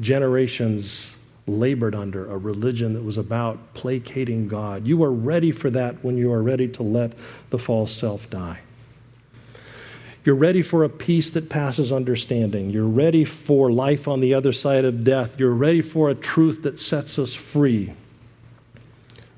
generations 0.00 1.14
labored 1.46 1.94
under, 1.94 2.30
a 2.30 2.36
religion 2.36 2.94
that 2.94 3.02
was 3.02 3.18
about 3.18 3.74
placating 3.74 4.48
God. 4.48 4.86
You 4.86 5.02
are 5.04 5.12
ready 5.12 5.52
for 5.52 5.70
that 5.70 6.02
when 6.02 6.16
you 6.16 6.32
are 6.32 6.42
ready 6.42 6.68
to 6.68 6.82
let 6.82 7.12
the 7.50 7.58
false 7.58 7.92
self 7.92 8.28
die. 8.30 8.60
You're 10.24 10.34
ready 10.34 10.62
for 10.62 10.84
a 10.84 10.88
peace 10.88 11.30
that 11.32 11.50
passes 11.50 11.92
understanding. 11.92 12.70
You're 12.70 12.86
ready 12.86 13.26
for 13.26 13.70
life 13.70 14.08
on 14.08 14.20
the 14.20 14.32
other 14.32 14.52
side 14.52 14.86
of 14.86 15.04
death. 15.04 15.38
You're 15.38 15.50
ready 15.50 15.82
for 15.82 16.08
a 16.08 16.14
truth 16.14 16.62
that 16.62 16.78
sets 16.78 17.18
us 17.18 17.34
free 17.34 17.92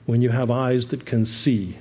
when 0.07 0.23
you 0.23 0.31
have 0.31 0.49
eyes 0.49 0.87
that 0.89 1.05
can 1.05 1.27
see 1.27 1.77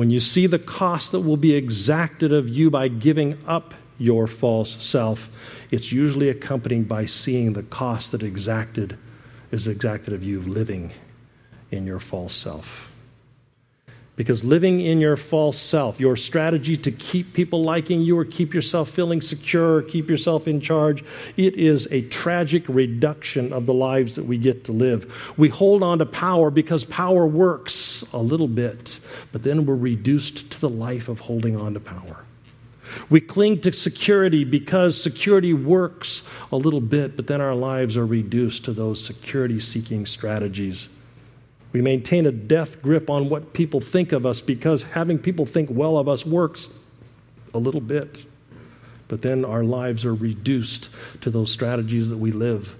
when 0.00 0.08
you 0.08 0.18
see 0.18 0.46
the 0.46 0.58
cost 0.58 1.12
that 1.12 1.20
will 1.20 1.36
be 1.36 1.52
exacted 1.52 2.32
of 2.32 2.48
you 2.48 2.70
by 2.70 2.88
giving 2.88 3.36
up 3.46 3.74
your 3.98 4.26
false 4.26 4.82
self, 4.82 5.28
it's 5.70 5.92
usually 5.92 6.30
accompanied 6.30 6.88
by 6.88 7.04
seeing 7.04 7.52
the 7.52 7.62
cost 7.64 8.12
that 8.12 8.22
exacted 8.22 8.96
is 9.50 9.66
exacted 9.66 10.14
of 10.14 10.24
you 10.24 10.40
living 10.40 10.90
in 11.70 11.86
your 11.86 12.00
false 12.00 12.32
self. 12.32 12.89
Because 14.16 14.44
living 14.44 14.80
in 14.80 15.00
your 15.00 15.16
false 15.16 15.58
self, 15.58 15.98
your 15.98 16.16
strategy 16.16 16.76
to 16.76 16.92
keep 16.92 17.32
people 17.32 17.62
liking 17.62 18.02
you 18.02 18.18
or 18.18 18.24
keep 18.24 18.52
yourself 18.52 18.90
feeling 18.90 19.22
secure 19.22 19.82
keep 19.82 20.10
yourself 20.10 20.46
in 20.46 20.60
charge, 20.60 21.02
it 21.36 21.54
is 21.54 21.88
a 21.90 22.02
tragic 22.02 22.64
reduction 22.68 23.52
of 23.52 23.66
the 23.66 23.72
lives 23.72 24.16
that 24.16 24.26
we 24.26 24.36
get 24.36 24.64
to 24.64 24.72
live. 24.72 25.32
We 25.38 25.48
hold 25.48 25.82
on 25.82 25.98
to 26.00 26.06
power 26.06 26.50
because 26.50 26.84
power 26.84 27.26
works 27.26 28.04
a 28.12 28.18
little 28.18 28.48
bit, 28.48 29.00
but 29.32 29.42
then 29.42 29.64
we're 29.64 29.74
reduced 29.76 30.50
to 30.50 30.60
the 30.60 30.68
life 30.68 31.08
of 31.08 31.20
holding 31.20 31.58
on 31.58 31.74
to 31.74 31.80
power. 31.80 32.24
We 33.08 33.20
cling 33.20 33.60
to 33.62 33.72
security 33.72 34.44
because 34.44 35.00
security 35.00 35.54
works 35.54 36.24
a 36.52 36.56
little 36.56 36.80
bit, 36.80 37.16
but 37.16 37.26
then 37.26 37.40
our 37.40 37.54
lives 37.54 37.96
are 37.96 38.06
reduced 38.06 38.64
to 38.64 38.72
those 38.72 39.02
security 39.02 39.60
seeking 39.60 40.06
strategies 40.06 40.88
we 41.72 41.80
maintain 41.80 42.26
a 42.26 42.32
death 42.32 42.82
grip 42.82 43.08
on 43.08 43.28
what 43.28 43.52
people 43.52 43.80
think 43.80 44.12
of 44.12 44.26
us 44.26 44.40
because 44.40 44.82
having 44.82 45.18
people 45.18 45.46
think 45.46 45.68
well 45.70 45.98
of 45.98 46.08
us 46.08 46.26
works 46.26 46.68
a 47.54 47.58
little 47.58 47.80
bit. 47.80 48.24
But 49.08 49.22
then 49.22 49.44
our 49.44 49.64
lives 49.64 50.04
are 50.04 50.14
reduced 50.14 50.88
to 51.20 51.30
those 51.30 51.50
strategies 51.50 52.08
that 52.10 52.18
we 52.18 52.32
live. 52.32 52.74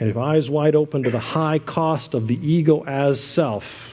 And 0.00 0.10
if 0.10 0.16
eyes 0.16 0.50
wide 0.50 0.74
open 0.74 1.02
to 1.04 1.10
the 1.10 1.20
high 1.20 1.58
cost 1.58 2.14
of 2.14 2.26
the 2.26 2.36
ego 2.46 2.84
as 2.84 3.22
self, 3.22 3.90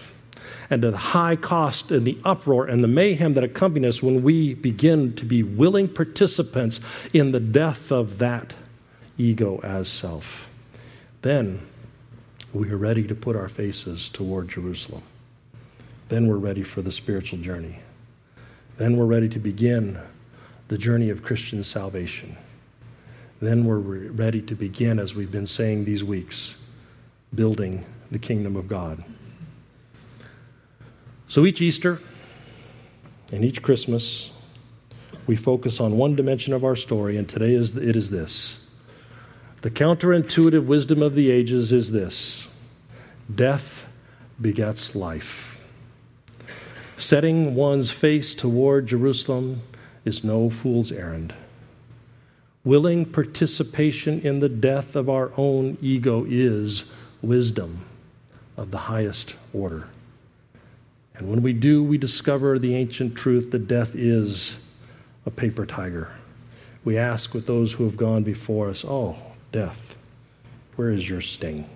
and 0.70 0.82
to 0.82 0.92
the 0.92 0.98
high 0.98 1.36
cost 1.36 1.92
and 1.92 2.08
the 2.08 2.18
uproar 2.24 2.66
and 2.66 2.82
the 2.82 2.88
mayhem 2.88 3.34
that 3.34 3.44
accompany 3.44 3.86
us 3.86 4.02
when 4.02 4.24
we 4.24 4.54
begin 4.54 5.14
to 5.14 5.26
be 5.26 5.44
willing 5.44 5.88
participants 5.88 6.80
in 7.14 7.32
the 7.32 7.42
death 7.42 7.92
of 7.92 8.20
that 8.20 8.54
ego 9.18 9.60
as 9.64 9.90
self, 9.90 10.50
then 11.24 11.60
we 12.54 12.70
are 12.70 12.78
ready 12.78 13.08
to 13.08 13.16
put 13.16 13.36
our 13.36 13.48
faces 13.48 14.10
toward 14.10 14.50
Jerusalem. 14.50 15.04
Then 16.10 16.28
we're 16.28 16.38
ready 16.38 16.64
for 16.64 16.82
the 16.82 16.92
spiritual 16.92 17.40
journey. 17.40 17.80
Then 18.78 18.98
we're 18.98 19.06
ready 19.06 19.30
to 19.30 19.40
begin 19.40 19.98
the 20.68 20.78
journey 20.78 21.10
of 21.10 21.24
Christian 21.24 21.64
salvation. 21.64 22.36
Then 23.42 23.66
we're 23.66 23.78
re- 23.78 24.08
ready 24.10 24.42
to 24.42 24.56
begin, 24.56 25.00
as 25.00 25.16
we've 25.16 25.32
been 25.32 25.48
saying 25.48 25.86
these 25.86 26.04
weeks, 26.04 26.58
building 27.34 27.86
the 28.12 28.20
kingdom 28.20 28.56
of 28.58 28.68
God. 28.68 29.04
So 31.30 31.46
each 31.46 31.62
Easter 31.62 32.00
and 33.32 33.46
each 33.46 33.62
Christmas, 33.62 34.32
we 35.28 35.38
focus 35.38 35.80
on 35.80 35.98
one 35.98 36.16
dimension 36.16 36.54
of 36.54 36.66
our 36.66 36.76
story, 36.76 37.16
and 37.16 37.28
today 37.28 37.54
is, 37.54 37.78
it 37.78 37.96
is 37.96 38.10
this 38.10 38.61
the 39.62 39.70
counterintuitive 39.70 40.66
wisdom 40.66 41.04
of 41.04 41.14
the 41.14 41.30
ages 41.30 41.72
is 41.72 41.92
this 41.92 42.48
death 43.34 43.88
begets 44.40 44.96
life. 44.96 45.64
Setting 46.98 47.56
one's 47.56 47.92
face 47.92 48.34
toward 48.34 48.88
Jerusalem 48.88 49.62
is 50.04 50.24
no 50.24 50.50
fool's 50.50 50.92
errand. 50.92 51.34
Willing 52.64 53.06
participation 53.06 54.22
in 54.22 54.40
the 54.40 54.50
death 54.50 54.96
of 54.96 55.10
our 55.10 55.32
own 55.38 55.78
ego 55.82 56.26
is 56.28 56.86
wisdom 57.22 57.86
of 58.58 58.72
the 58.72 58.78
highest 58.78 59.36
order. 59.54 59.88
And 61.16 61.30
when 61.30 61.42
we 61.42 61.54
do, 61.54 61.84
we 61.84 61.98
discover 61.98 62.58
the 62.58 62.76
ancient 62.76 63.16
truth 63.16 63.52
that 63.52 63.68
death 63.68 63.96
is 63.96 64.58
a 65.26 65.32
paper 65.32 65.66
tiger. 65.66 66.10
We 66.84 66.98
ask 66.98 67.34
with 67.34 67.46
those 67.46 67.74
who 67.74 67.84
have 67.86 67.98
gone 67.98 68.24
before 68.24 68.70
us, 68.70 68.84
Oh, 68.84 69.16
death, 69.52 69.98
where 70.76 70.90
is 70.90 71.10
your 71.10 71.22
sting? 71.22 71.70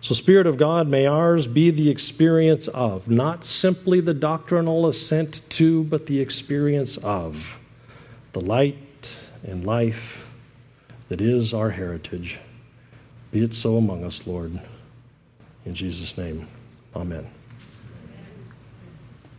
So, 0.00 0.14
Spirit 0.14 0.46
of 0.46 0.56
God, 0.56 0.86
may 0.86 1.06
ours 1.06 1.48
be 1.48 1.70
the 1.70 1.90
experience 1.90 2.68
of, 2.68 3.08
not 3.08 3.44
simply 3.44 4.00
the 4.00 4.14
doctrinal 4.14 4.86
assent 4.86 5.42
to, 5.50 5.82
but 5.84 6.06
the 6.06 6.20
experience 6.20 6.96
of 6.98 7.58
the 8.32 8.40
light 8.40 9.16
and 9.42 9.66
life 9.66 10.28
that 11.08 11.20
is 11.20 11.52
our 11.52 11.70
heritage. 11.70 12.38
Be 13.32 13.42
it 13.42 13.54
so 13.54 13.76
among 13.76 14.04
us, 14.04 14.26
Lord. 14.26 14.60
In 15.64 15.74
Jesus' 15.74 16.16
name, 16.16 16.46
amen. 16.94 17.26